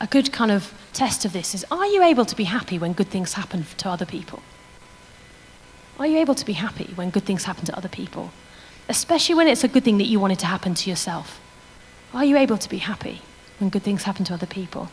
A 0.00 0.06
good 0.06 0.32
kind 0.32 0.50
of 0.50 0.74
test 0.92 1.24
of 1.24 1.32
this 1.32 1.54
is 1.54 1.64
are 1.70 1.86
you 1.86 2.02
able 2.02 2.24
to 2.24 2.36
be 2.36 2.44
happy 2.44 2.78
when 2.78 2.92
good 2.92 3.08
things 3.08 3.34
happen 3.34 3.64
to 3.78 3.88
other 3.88 4.04
people? 4.04 4.42
Are 5.98 6.06
you 6.06 6.18
able 6.18 6.34
to 6.34 6.44
be 6.44 6.54
happy 6.54 6.92
when 6.96 7.10
good 7.10 7.24
things 7.24 7.44
happen 7.44 7.64
to 7.66 7.76
other 7.76 7.88
people? 7.88 8.32
Especially 8.88 9.36
when 9.36 9.46
it's 9.46 9.62
a 9.62 9.68
good 9.68 9.84
thing 9.84 9.98
that 9.98 10.06
you 10.06 10.18
wanted 10.18 10.40
to 10.40 10.46
happen 10.46 10.74
to 10.74 10.90
yourself. 10.90 11.40
Are 12.12 12.24
you 12.24 12.36
able 12.36 12.58
to 12.58 12.68
be 12.68 12.78
happy 12.78 13.22
when 13.58 13.70
good 13.70 13.84
things 13.84 14.02
happen 14.02 14.24
to 14.24 14.34
other 14.34 14.46
people? 14.46 14.90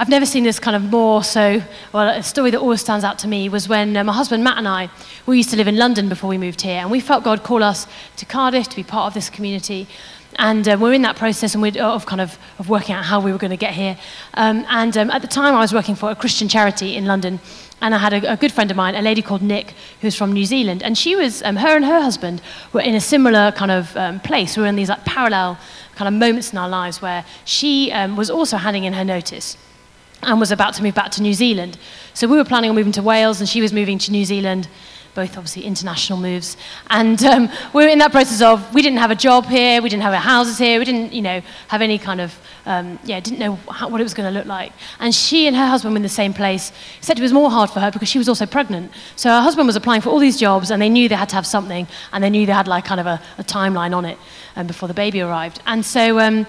I've 0.00 0.08
never 0.08 0.26
seen 0.26 0.44
this 0.44 0.60
kind 0.60 0.76
of 0.76 0.92
more 0.92 1.24
so. 1.24 1.60
Well, 1.92 2.08
a 2.08 2.22
story 2.22 2.52
that 2.52 2.60
always 2.60 2.80
stands 2.80 3.04
out 3.04 3.18
to 3.18 3.26
me 3.26 3.48
was 3.48 3.68
when 3.68 3.96
uh, 3.96 4.04
my 4.04 4.12
husband 4.12 4.44
Matt 4.44 4.56
and 4.56 4.68
I, 4.68 4.90
we 5.26 5.38
used 5.38 5.50
to 5.50 5.56
live 5.56 5.66
in 5.66 5.76
London 5.76 6.08
before 6.08 6.30
we 6.30 6.38
moved 6.38 6.60
here, 6.60 6.76
and 6.76 6.88
we 6.88 7.00
felt 7.00 7.24
God 7.24 7.42
call 7.42 7.64
us 7.64 7.88
to 8.18 8.24
Cardiff 8.24 8.68
to 8.68 8.76
be 8.76 8.84
part 8.84 9.08
of 9.08 9.14
this 9.14 9.28
community. 9.28 9.88
And 10.36 10.68
uh, 10.68 10.76
we're 10.80 10.92
in 10.92 11.02
that 11.02 11.16
process 11.16 11.54
and 11.54 11.60
we're, 11.60 11.82
of 11.82 12.06
kind 12.06 12.20
of, 12.20 12.38
of 12.60 12.68
working 12.68 12.94
out 12.94 13.06
how 13.06 13.18
we 13.18 13.32
were 13.32 13.38
going 13.38 13.50
to 13.50 13.56
get 13.56 13.74
here. 13.74 13.98
Um, 14.34 14.64
and 14.68 14.96
um, 14.96 15.10
at 15.10 15.20
the 15.20 15.26
time, 15.26 15.52
I 15.56 15.58
was 15.58 15.74
working 15.74 15.96
for 15.96 16.12
a 16.12 16.14
Christian 16.14 16.46
charity 16.46 16.94
in 16.94 17.04
London. 17.04 17.40
And 17.80 17.92
I 17.92 17.98
had 17.98 18.12
a, 18.12 18.34
a, 18.34 18.36
good 18.36 18.52
friend 18.52 18.70
of 18.70 18.76
mine, 18.76 18.94
a 18.94 19.02
lady 19.02 19.20
called 19.20 19.42
Nick, 19.42 19.74
who's 20.00 20.14
from 20.14 20.32
New 20.32 20.44
Zealand. 20.44 20.80
And 20.84 20.96
she 20.96 21.16
was, 21.16 21.42
um, 21.42 21.56
her 21.56 21.74
and 21.74 21.84
her 21.84 22.00
husband 22.00 22.40
were 22.72 22.82
in 22.82 22.94
a 22.94 23.00
similar 23.00 23.50
kind 23.50 23.72
of 23.72 23.96
um, 23.96 24.20
place. 24.20 24.56
We 24.56 24.62
were 24.62 24.68
in 24.68 24.76
these 24.76 24.90
like 24.90 25.04
parallel 25.04 25.58
kind 25.96 26.06
of 26.06 26.14
moments 26.14 26.52
in 26.52 26.58
our 26.58 26.68
lives 26.68 27.02
where 27.02 27.24
she 27.44 27.90
um, 27.90 28.14
was 28.14 28.30
also 28.30 28.58
handing 28.58 28.84
in 28.84 28.92
her 28.92 29.04
notice 29.04 29.56
and 30.22 30.40
was 30.40 30.50
about 30.50 30.74
to 30.74 30.82
move 30.82 30.94
back 30.94 31.10
to 31.12 31.22
New 31.22 31.34
Zealand. 31.34 31.78
So 32.14 32.26
we 32.26 32.36
were 32.36 32.44
planning 32.44 32.70
on 32.70 32.76
moving 32.76 32.92
to 32.92 33.02
Wales, 33.02 33.40
and 33.40 33.48
she 33.48 33.60
was 33.60 33.72
moving 33.72 33.98
to 33.98 34.10
New 34.10 34.24
Zealand, 34.24 34.68
both 35.14 35.36
obviously 35.36 35.64
international 35.64 36.18
moves. 36.18 36.56
And 36.90 37.22
um, 37.24 37.48
we 37.72 37.84
were 37.84 37.88
in 37.88 37.98
that 37.98 38.12
process 38.12 38.42
of 38.42 38.74
we 38.74 38.82
didn't 38.82 38.98
have 38.98 39.10
a 39.10 39.16
job 39.16 39.46
here, 39.46 39.80
we 39.82 39.88
didn't 39.88 40.02
have 40.02 40.14
our 40.14 40.20
houses 40.20 40.58
here, 40.58 40.78
we 40.78 40.84
didn't, 40.84 41.12
you 41.12 41.22
know, 41.22 41.40
have 41.68 41.82
any 41.82 41.98
kind 41.98 42.20
of, 42.20 42.38
um, 42.66 42.98
yeah, 43.04 43.20
didn't 43.20 43.38
know 43.38 43.56
how, 43.70 43.88
what 43.88 44.00
it 44.00 44.04
was 44.04 44.14
going 44.14 44.32
to 44.32 44.38
look 44.38 44.46
like. 44.46 44.72
And 45.00 45.14
she 45.14 45.46
and 45.46 45.56
her 45.56 45.66
husband 45.66 45.94
were 45.94 45.96
in 45.96 46.02
the 46.02 46.08
same 46.08 46.32
place. 46.32 46.72
Except 46.98 47.18
it 47.18 47.22
was 47.22 47.32
more 47.32 47.50
hard 47.50 47.70
for 47.70 47.80
her 47.80 47.90
because 47.90 48.08
she 48.08 48.18
was 48.18 48.28
also 48.28 48.46
pregnant. 48.46 48.92
So 49.16 49.28
her 49.30 49.40
husband 49.40 49.66
was 49.66 49.76
applying 49.76 50.02
for 50.02 50.10
all 50.10 50.18
these 50.18 50.38
jobs, 50.38 50.70
and 50.70 50.80
they 50.80 50.88
knew 50.88 51.08
they 51.08 51.14
had 51.14 51.28
to 51.30 51.36
have 51.36 51.46
something, 51.46 51.88
and 52.12 52.22
they 52.22 52.30
knew 52.30 52.46
they 52.46 52.52
had 52.52 52.68
like 52.68 52.84
kind 52.84 53.00
of 53.00 53.06
a, 53.06 53.20
a 53.38 53.44
timeline 53.44 53.96
on 53.96 54.04
it 54.04 54.18
um, 54.56 54.66
before 54.66 54.88
the 54.88 54.94
baby 54.94 55.20
arrived. 55.20 55.60
And 55.66 55.84
so 55.84 56.20
um, 56.20 56.46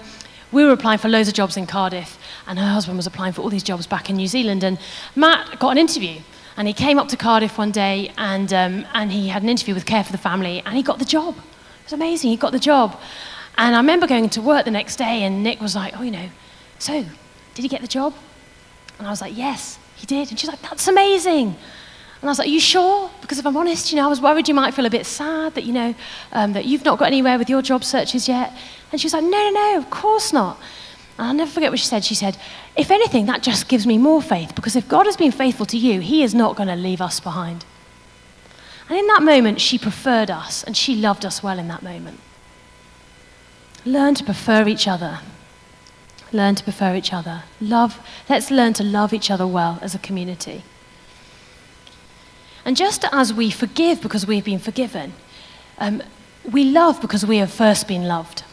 we 0.52 0.64
were 0.64 0.72
applying 0.72 0.98
for 0.98 1.08
loads 1.08 1.28
of 1.28 1.34
jobs 1.34 1.56
in 1.56 1.66
Cardiff 1.66 2.19
and 2.46 2.58
her 2.58 2.66
husband 2.66 2.96
was 2.96 3.06
applying 3.06 3.32
for 3.32 3.42
all 3.42 3.48
these 3.48 3.62
jobs 3.62 3.86
back 3.86 4.10
in 4.10 4.16
New 4.16 4.26
Zealand. 4.26 4.64
And 4.64 4.78
Matt 5.14 5.58
got 5.58 5.70
an 5.70 5.78
interview. 5.78 6.20
And 6.56 6.68
he 6.68 6.74
came 6.74 6.98
up 6.98 7.08
to 7.08 7.16
Cardiff 7.16 7.56
one 7.56 7.70
day 7.70 8.12
and, 8.18 8.52
um, 8.52 8.86
and 8.92 9.10
he 9.12 9.28
had 9.28 9.42
an 9.42 9.48
interview 9.48 9.74
with 9.74 9.86
Care 9.86 10.04
for 10.04 10.12
the 10.12 10.18
Family 10.18 10.62
and 10.66 10.76
he 10.76 10.82
got 10.82 10.98
the 10.98 11.04
job. 11.04 11.36
It 11.36 11.84
was 11.84 11.92
amazing. 11.92 12.30
He 12.30 12.36
got 12.36 12.52
the 12.52 12.58
job. 12.58 13.00
And 13.56 13.74
I 13.74 13.78
remember 13.78 14.06
going 14.06 14.28
to 14.30 14.42
work 14.42 14.64
the 14.64 14.70
next 14.70 14.96
day 14.96 15.22
and 15.22 15.42
Nick 15.42 15.60
was 15.60 15.74
like, 15.74 15.94
oh, 15.98 16.02
you 16.02 16.10
know, 16.10 16.28
so 16.78 17.04
did 17.54 17.62
he 17.62 17.68
get 17.68 17.80
the 17.80 17.88
job? 17.88 18.14
And 18.98 19.06
I 19.06 19.10
was 19.10 19.20
like, 19.20 19.36
yes, 19.36 19.78
he 19.96 20.06
did. 20.06 20.28
And 20.30 20.38
she's 20.38 20.50
like, 20.50 20.60
that's 20.60 20.86
amazing. 20.88 21.56
And 22.20 22.28
I 22.28 22.32
was 22.32 22.38
like, 22.38 22.48
Are 22.48 22.50
you 22.50 22.60
sure? 22.60 23.10
Because 23.22 23.38
if 23.38 23.46
I'm 23.46 23.56
honest, 23.56 23.90
you 23.90 23.96
know, 23.96 24.04
I 24.04 24.08
was 24.08 24.20
worried 24.20 24.46
you 24.46 24.54
might 24.54 24.74
feel 24.74 24.84
a 24.84 24.90
bit 24.90 25.06
sad 25.06 25.54
that, 25.54 25.64
you 25.64 25.72
know, 25.72 25.94
um, 26.32 26.52
that 26.52 26.66
you've 26.66 26.84
not 26.84 26.98
got 26.98 27.06
anywhere 27.06 27.38
with 27.38 27.48
your 27.48 27.62
job 27.62 27.82
searches 27.82 28.28
yet. 28.28 28.52
And 28.92 29.00
she 29.00 29.06
was 29.06 29.14
like, 29.14 29.24
No, 29.24 29.30
no, 29.30 29.50
no, 29.50 29.78
of 29.78 29.88
course 29.88 30.32
not. 30.32 30.60
I'll 31.20 31.34
never 31.34 31.50
forget 31.50 31.70
what 31.70 31.78
she 31.78 31.86
said. 31.86 32.04
She 32.04 32.14
said, 32.14 32.38
If 32.76 32.90
anything, 32.90 33.26
that 33.26 33.42
just 33.42 33.68
gives 33.68 33.86
me 33.86 33.98
more 33.98 34.22
faith 34.22 34.54
because 34.54 34.74
if 34.74 34.88
God 34.88 35.06
has 35.06 35.16
been 35.16 35.32
faithful 35.32 35.66
to 35.66 35.76
you, 35.76 36.00
He 36.00 36.22
is 36.22 36.34
not 36.34 36.56
going 36.56 36.68
to 36.68 36.76
leave 36.76 37.00
us 37.00 37.20
behind. 37.20 37.64
And 38.88 38.98
in 38.98 39.06
that 39.08 39.22
moment, 39.22 39.60
she 39.60 39.78
preferred 39.78 40.30
us 40.30 40.64
and 40.64 40.76
she 40.76 40.96
loved 40.96 41.24
us 41.26 41.42
well 41.42 41.58
in 41.58 41.68
that 41.68 41.82
moment. 41.82 42.20
Learn 43.84 44.14
to 44.14 44.24
prefer 44.24 44.66
each 44.66 44.88
other. 44.88 45.20
Learn 46.32 46.54
to 46.54 46.64
prefer 46.64 46.94
each 46.94 47.12
other. 47.12 47.44
Love, 47.60 48.00
let's 48.28 48.50
learn 48.50 48.72
to 48.74 48.82
love 48.82 49.12
each 49.12 49.30
other 49.30 49.46
well 49.46 49.78
as 49.82 49.94
a 49.94 49.98
community. 49.98 50.62
And 52.64 52.76
just 52.76 53.04
as 53.12 53.32
we 53.32 53.50
forgive 53.50 54.00
because 54.00 54.26
we've 54.26 54.44
been 54.44 54.58
forgiven, 54.58 55.12
um, 55.78 56.02
we 56.50 56.64
love 56.64 57.00
because 57.00 57.26
we 57.26 57.38
have 57.38 57.50
first 57.50 57.86
been 57.86 58.08
loved. 58.08 58.44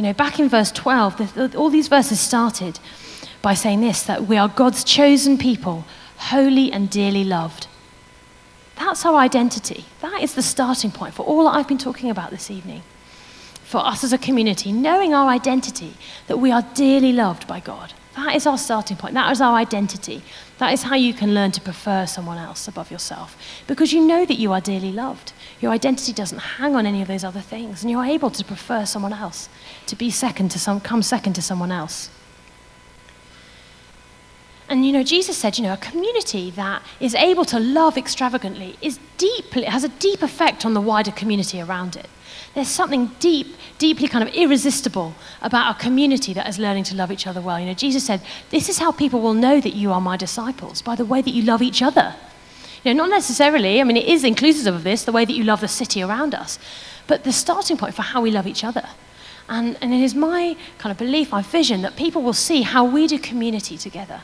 You 0.00 0.06
know, 0.06 0.12
back 0.14 0.40
in 0.40 0.48
verse 0.48 0.72
12, 0.72 1.16
the, 1.18 1.48
the, 1.48 1.58
all 1.58 1.68
these 1.68 1.88
verses 1.88 2.18
started 2.18 2.80
by 3.42 3.52
saying 3.52 3.82
this 3.82 4.02
that 4.04 4.24
we 4.26 4.38
are 4.38 4.48
God's 4.48 4.82
chosen 4.82 5.36
people, 5.36 5.84
holy 6.16 6.72
and 6.72 6.88
dearly 6.88 7.22
loved. 7.22 7.66
That's 8.76 9.04
our 9.04 9.16
identity. 9.16 9.84
That 10.00 10.22
is 10.22 10.32
the 10.32 10.40
starting 10.40 10.90
point 10.90 11.12
for 11.12 11.26
all 11.26 11.44
that 11.44 11.50
I've 11.50 11.68
been 11.68 11.76
talking 11.76 12.08
about 12.08 12.30
this 12.30 12.50
evening. 12.50 12.80
For 13.62 13.76
us 13.86 14.02
as 14.02 14.14
a 14.14 14.16
community, 14.16 14.72
knowing 14.72 15.12
our 15.12 15.28
identity, 15.28 15.92
that 16.28 16.38
we 16.38 16.50
are 16.50 16.62
dearly 16.72 17.12
loved 17.12 17.46
by 17.46 17.60
God. 17.60 17.92
That 18.16 18.34
is 18.34 18.46
our 18.46 18.58
starting 18.58 18.96
point. 18.96 19.14
That 19.14 19.30
is 19.30 19.40
our 19.40 19.54
identity. 19.54 20.22
That 20.58 20.72
is 20.72 20.82
how 20.82 20.96
you 20.96 21.14
can 21.14 21.32
learn 21.32 21.52
to 21.52 21.60
prefer 21.60 22.06
someone 22.06 22.38
else 22.38 22.66
above 22.66 22.90
yourself. 22.90 23.36
Because 23.66 23.92
you 23.92 24.04
know 24.04 24.26
that 24.26 24.38
you 24.38 24.52
are 24.52 24.60
dearly 24.60 24.92
loved. 24.92 25.32
Your 25.60 25.70
identity 25.70 26.12
doesn't 26.12 26.38
hang 26.38 26.74
on 26.74 26.86
any 26.86 27.02
of 27.02 27.08
those 27.08 27.22
other 27.22 27.40
things, 27.40 27.82
and 27.82 27.90
you're 27.90 28.04
able 28.04 28.30
to 28.30 28.44
prefer 28.44 28.84
someone 28.84 29.12
else 29.12 29.48
to 29.86 29.96
be 29.96 30.10
second 30.10 30.50
to 30.50 30.58
some, 30.58 30.80
come 30.80 31.02
second 31.02 31.34
to 31.34 31.42
someone 31.42 31.70
else. 31.70 32.10
And 34.68 34.86
you 34.86 34.92
know, 34.92 35.02
Jesus 35.02 35.36
said, 35.36 35.58
you 35.58 35.64
know, 35.64 35.72
a 35.72 35.76
community 35.76 36.50
that 36.52 36.82
is 37.00 37.14
able 37.16 37.44
to 37.46 37.58
love 37.58 37.98
extravagantly 37.98 38.76
is 38.80 39.00
deeply, 39.18 39.64
has 39.64 39.82
a 39.82 39.88
deep 39.88 40.22
effect 40.22 40.64
on 40.64 40.74
the 40.74 40.80
wider 40.80 41.10
community 41.10 41.60
around 41.60 41.96
it. 41.96 42.08
There's 42.54 42.68
something 42.68 43.12
deep, 43.20 43.56
deeply 43.78 44.08
kind 44.08 44.26
of 44.26 44.34
irresistible 44.34 45.14
about 45.40 45.76
a 45.76 45.78
community 45.78 46.32
that 46.32 46.48
is 46.48 46.58
learning 46.58 46.84
to 46.84 46.96
love 46.96 47.12
each 47.12 47.26
other 47.26 47.40
well. 47.40 47.60
You 47.60 47.66
know, 47.66 47.74
Jesus 47.74 48.04
said, 48.04 48.22
This 48.50 48.68
is 48.68 48.78
how 48.78 48.92
people 48.92 49.20
will 49.20 49.34
know 49.34 49.60
that 49.60 49.74
you 49.74 49.92
are 49.92 50.00
my 50.00 50.16
disciples, 50.16 50.82
by 50.82 50.96
the 50.96 51.04
way 51.04 51.22
that 51.22 51.34
you 51.34 51.42
love 51.42 51.62
each 51.62 51.82
other. 51.82 52.14
You 52.84 52.94
know, 52.94 53.04
not 53.04 53.10
necessarily, 53.10 53.80
I 53.80 53.84
mean, 53.84 53.96
it 53.96 54.06
is 54.06 54.24
inclusive 54.24 54.74
of 54.74 54.84
this, 54.84 55.04
the 55.04 55.12
way 55.12 55.24
that 55.24 55.34
you 55.34 55.44
love 55.44 55.60
the 55.60 55.68
city 55.68 56.02
around 56.02 56.34
us, 56.34 56.58
but 57.06 57.24
the 57.24 57.32
starting 57.32 57.76
point 57.76 57.94
for 57.94 58.02
how 58.02 58.22
we 58.22 58.30
love 58.30 58.46
each 58.46 58.64
other. 58.64 58.88
And, 59.48 59.76
and 59.82 59.92
it 59.92 60.00
is 60.00 60.14
my 60.14 60.56
kind 60.78 60.90
of 60.90 60.96
belief, 60.98 61.32
my 61.32 61.42
vision, 61.42 61.82
that 61.82 61.96
people 61.96 62.22
will 62.22 62.32
see 62.32 62.62
how 62.62 62.84
we 62.84 63.06
do 63.06 63.18
community 63.18 63.76
together, 63.76 64.22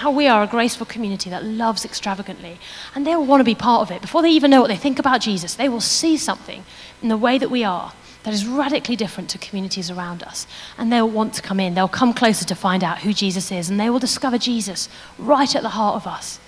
how 0.00 0.10
we 0.10 0.26
are 0.26 0.42
a 0.42 0.46
graceful 0.46 0.86
community 0.86 1.28
that 1.28 1.44
loves 1.44 1.84
extravagantly. 1.84 2.58
And 2.94 3.06
they 3.06 3.14
will 3.14 3.26
want 3.26 3.40
to 3.40 3.44
be 3.44 3.54
part 3.54 3.82
of 3.82 3.94
it. 3.94 4.00
Before 4.00 4.22
they 4.22 4.30
even 4.30 4.50
know 4.50 4.62
what 4.62 4.68
they 4.68 4.76
think 4.76 4.98
about 4.98 5.20
Jesus, 5.20 5.54
they 5.54 5.68
will 5.68 5.82
see 5.82 6.16
something 6.16 6.64
in 7.02 7.10
the 7.10 7.18
way 7.18 7.36
that 7.36 7.50
we 7.50 7.64
are 7.64 7.92
that 8.22 8.32
is 8.32 8.46
radically 8.46 8.96
different 8.96 9.28
to 9.28 9.36
communities 9.36 9.90
around 9.90 10.22
us. 10.22 10.46
And 10.78 10.90
they'll 10.90 11.08
want 11.08 11.34
to 11.34 11.42
come 11.42 11.60
in, 11.60 11.74
they'll 11.74 11.86
come 11.86 12.14
closer 12.14 12.46
to 12.46 12.54
find 12.54 12.82
out 12.82 13.00
who 13.00 13.12
Jesus 13.12 13.52
is, 13.52 13.68
and 13.68 13.78
they 13.78 13.90
will 13.90 13.98
discover 13.98 14.38
Jesus 14.38 14.88
right 15.18 15.54
at 15.54 15.60
the 15.62 15.68
heart 15.68 15.96
of 15.96 16.06
us. 16.06 16.40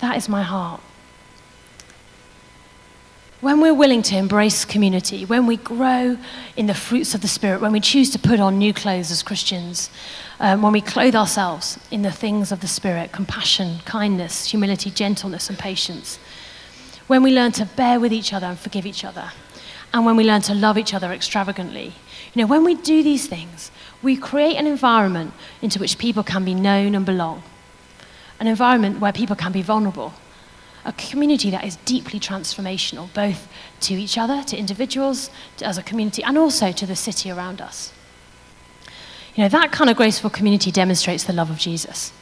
That 0.00 0.16
is 0.16 0.26
my 0.26 0.42
heart. 0.42 0.80
when 3.42 3.60
we're 3.60 3.74
willing 3.74 4.00
to 4.00 4.16
embrace 4.16 4.64
community, 4.64 5.26
when 5.26 5.44
we 5.46 5.58
grow 5.58 6.16
in 6.56 6.66
the 6.66 6.74
fruits 6.74 7.14
of 7.14 7.20
the 7.20 7.28
Spirit, 7.28 7.60
when 7.60 7.72
we 7.72 7.80
choose 7.80 8.08
to 8.08 8.18
put 8.18 8.40
on 8.40 8.56
new 8.56 8.72
clothes 8.72 9.10
as 9.10 9.22
Christians, 9.22 9.90
um, 10.40 10.62
when 10.62 10.72
we 10.72 10.80
clothe 10.80 11.14
ourselves 11.14 11.78
in 11.90 12.02
the 12.02 12.10
things 12.10 12.50
of 12.50 12.60
the 12.60 12.68
Spirit 12.68 13.12
compassion, 13.12 13.78
kindness, 13.84 14.46
humility, 14.46 14.90
gentleness, 14.90 15.48
and 15.48 15.58
patience, 15.58 16.18
when 17.06 17.22
we 17.22 17.32
learn 17.32 17.52
to 17.52 17.66
bear 17.66 18.00
with 18.00 18.12
each 18.12 18.32
other 18.32 18.46
and 18.46 18.58
forgive 18.58 18.86
each 18.86 19.04
other, 19.04 19.30
and 19.92 20.04
when 20.04 20.16
we 20.16 20.24
learn 20.24 20.40
to 20.42 20.54
love 20.54 20.76
each 20.76 20.92
other 20.92 21.12
extravagantly, 21.12 21.94
you 22.34 22.42
know, 22.42 22.46
when 22.46 22.64
we 22.64 22.74
do 22.74 23.02
these 23.02 23.28
things, 23.28 23.70
we 24.02 24.16
create 24.16 24.56
an 24.56 24.66
environment 24.66 25.32
into 25.62 25.78
which 25.78 25.98
people 25.98 26.24
can 26.24 26.44
be 26.44 26.54
known 26.54 26.94
and 26.94 27.06
belong, 27.06 27.42
an 28.40 28.48
environment 28.48 28.98
where 28.98 29.12
people 29.12 29.36
can 29.36 29.52
be 29.52 29.62
vulnerable, 29.62 30.14
a 30.84 30.92
community 30.94 31.50
that 31.50 31.64
is 31.64 31.76
deeply 31.84 32.18
transformational, 32.18 33.12
both 33.14 33.48
to 33.80 33.94
each 33.94 34.18
other, 34.18 34.42
to 34.42 34.56
individuals, 34.56 35.30
to, 35.58 35.64
as 35.64 35.78
a 35.78 35.82
community, 35.82 36.24
and 36.24 36.36
also 36.36 36.72
to 36.72 36.86
the 36.86 36.96
city 36.96 37.30
around 37.30 37.60
us. 37.60 37.92
You 39.34 39.42
know, 39.42 39.48
that 39.48 39.72
kind 39.72 39.90
of 39.90 39.96
graceful 39.96 40.30
community 40.30 40.70
demonstrates 40.70 41.24
the 41.24 41.32
love 41.32 41.50
of 41.50 41.58
Jesus, 41.58 42.12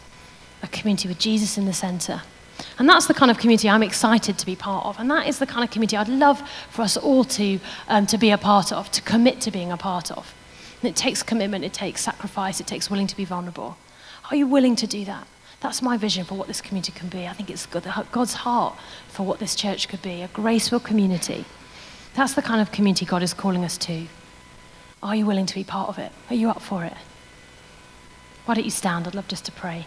a 0.63 0.69
community 0.69 1.09
with 1.09 1.19
Jesus 1.19 1.59
in 1.59 1.67
the 1.67 1.73
center. 1.73 2.23
And 2.79 2.89
that's 2.89 3.07
the 3.07 3.15
kind 3.15 3.31
of 3.31 3.39
community 3.39 3.69
I'm 3.69 3.83
excited 3.83 4.39
to 4.39 4.47
be 4.47 4.57
part 4.57 4.87
of. 4.87 4.99
And 4.99 5.11
that 5.11 5.27
is 5.27 5.39
the 5.39 5.47
kind 5.47 5.65
of 5.65 5.71
community 5.71 5.97
I'd 5.97 6.09
love 6.09 6.43
for 6.71 6.83
us 6.83 6.97
all 6.97 7.25
to, 7.25 7.61
um, 7.89 8.07
to 8.07 8.17
be 8.17 8.31
a 8.31 8.39
part 8.39 8.73
of, 8.73 8.91
to 8.93 9.03
commit 9.03 9.41
to 9.43 9.51
being 9.51 9.71
a 9.71 9.77
part 9.77 10.11
of. 10.11 10.35
And 10.81 10.89
it 10.89 10.97
takes 10.97 11.23
commitment, 11.23 11.65
it 11.65 11.73
takes 11.73 12.01
sacrifice, 12.01 12.61
it 12.61 12.67
takes 12.67 12.91
willing 12.91 13.07
to 13.07 13.17
be 13.17 13.25
vulnerable. 13.25 13.77
Are 14.31 14.37
you 14.37 14.47
willing 14.47 14.77
to 14.77 14.87
do 14.87 15.05
that? 15.05 15.27
That's 15.61 15.83
my 15.83 15.97
vision 15.97 16.25
for 16.25 16.35
what 16.35 16.49
this 16.49 16.61
community 16.61 16.93
can 16.93 17.09
be. 17.09 17.27
I 17.27 17.35
think 17.35 17.51
it's 17.51 17.67
God's 17.67 18.35
heart 18.35 18.77
for 19.09 19.25
what 19.25 19.39
this 19.39 19.55
church 19.55 19.89
could 19.89 20.03
be 20.03 20.23
a 20.23 20.29
graceful 20.29 20.81
community. 20.81 21.45
That's 22.15 22.35
the 22.35 22.43
kind 22.43 22.61
of 22.61 22.73
community 22.73 23.05
God 23.05 23.23
is 23.23 23.33
calling 23.33 23.65
us 23.65 23.79
to. 23.79 24.07
Are 25.03 25.17
you 25.17 25.27
willing 25.27 25.47
to 25.47 25.55
be 25.55 25.65
part 25.65 25.89
of 25.89 25.99
it? 25.99 26.13
Are 26.31 26.37
you 26.37 26.49
up 26.49 26.63
for 26.63 26.85
it? 26.85 26.95
Why 28.45 28.55
don't 28.55 28.65
you 28.65 28.71
stand? 28.71 29.07
I'd 29.07 29.15
love 29.15 29.29
just 29.29 29.45
to 29.47 29.53
pray. 29.53 29.87